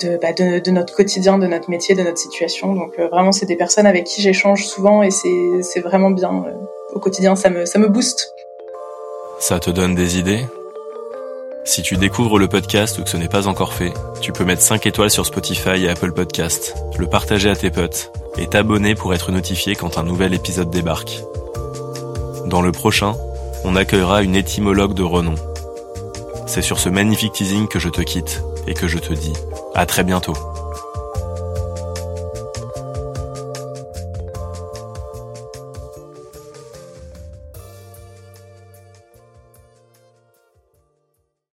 bah, 0.00 0.32
de, 0.32 0.70
notre 0.70 0.94
quotidien, 0.94 1.38
de 1.38 1.46
notre 1.46 1.68
métier, 1.68 1.94
de 1.94 2.02
notre 2.02 2.18
situation. 2.18 2.74
Donc 2.74 2.98
euh, 2.98 3.08
vraiment, 3.08 3.32
c'est 3.32 3.46
des 3.46 3.56
personnes 3.56 3.86
avec 3.86 4.04
qui 4.04 4.22
j'échange 4.22 4.64
souvent 4.64 5.02
et 5.02 5.10
c'est 5.10 5.80
vraiment 5.80 6.10
bien. 6.10 6.44
Euh, 6.46 6.52
au 6.94 6.98
quotidien, 6.98 7.36
ça 7.36 7.50
me, 7.50 7.66
ça 7.66 7.78
me 7.78 7.88
booste. 7.88 8.32
Ça 9.38 9.58
te 9.58 9.70
donne 9.70 9.94
des 9.94 10.18
idées? 10.18 10.46
Si 11.64 11.82
tu 11.82 11.96
découvres 11.96 12.38
le 12.38 12.48
podcast 12.48 12.98
ou 12.98 13.04
que 13.04 13.10
ce 13.10 13.16
n'est 13.16 13.28
pas 13.28 13.46
encore 13.46 13.72
fait, 13.72 13.92
tu 14.20 14.32
peux 14.32 14.44
mettre 14.44 14.62
5 14.62 14.84
étoiles 14.86 15.10
sur 15.10 15.26
Spotify 15.26 15.84
et 15.84 15.88
Apple 15.88 16.12
Podcast, 16.12 16.74
le 16.98 17.06
partager 17.06 17.50
à 17.50 17.56
tes 17.56 17.70
potes 17.70 18.12
et 18.36 18.46
t'abonner 18.46 18.94
pour 18.94 19.14
être 19.14 19.30
notifié 19.30 19.76
quand 19.76 19.98
un 19.98 20.02
nouvel 20.02 20.34
épisode 20.34 20.70
débarque. 20.70 21.22
Dans 22.46 22.62
le 22.62 22.72
prochain, 22.72 23.14
on 23.64 23.76
accueillera 23.76 24.22
une 24.22 24.36
étymologue 24.36 24.94
de 24.94 25.02
renom. 25.02 25.34
C'est 26.46 26.62
sur 26.62 26.80
ce 26.80 26.88
magnifique 26.88 27.32
teasing 27.32 27.68
que 27.68 27.78
je 27.78 27.88
te 27.88 28.02
quitte 28.02 28.42
et 28.66 28.74
que 28.74 28.88
je 28.88 28.98
te 28.98 29.12
dis 29.12 29.34
à 29.74 29.86
très 29.86 30.04
bientôt. 30.04 30.34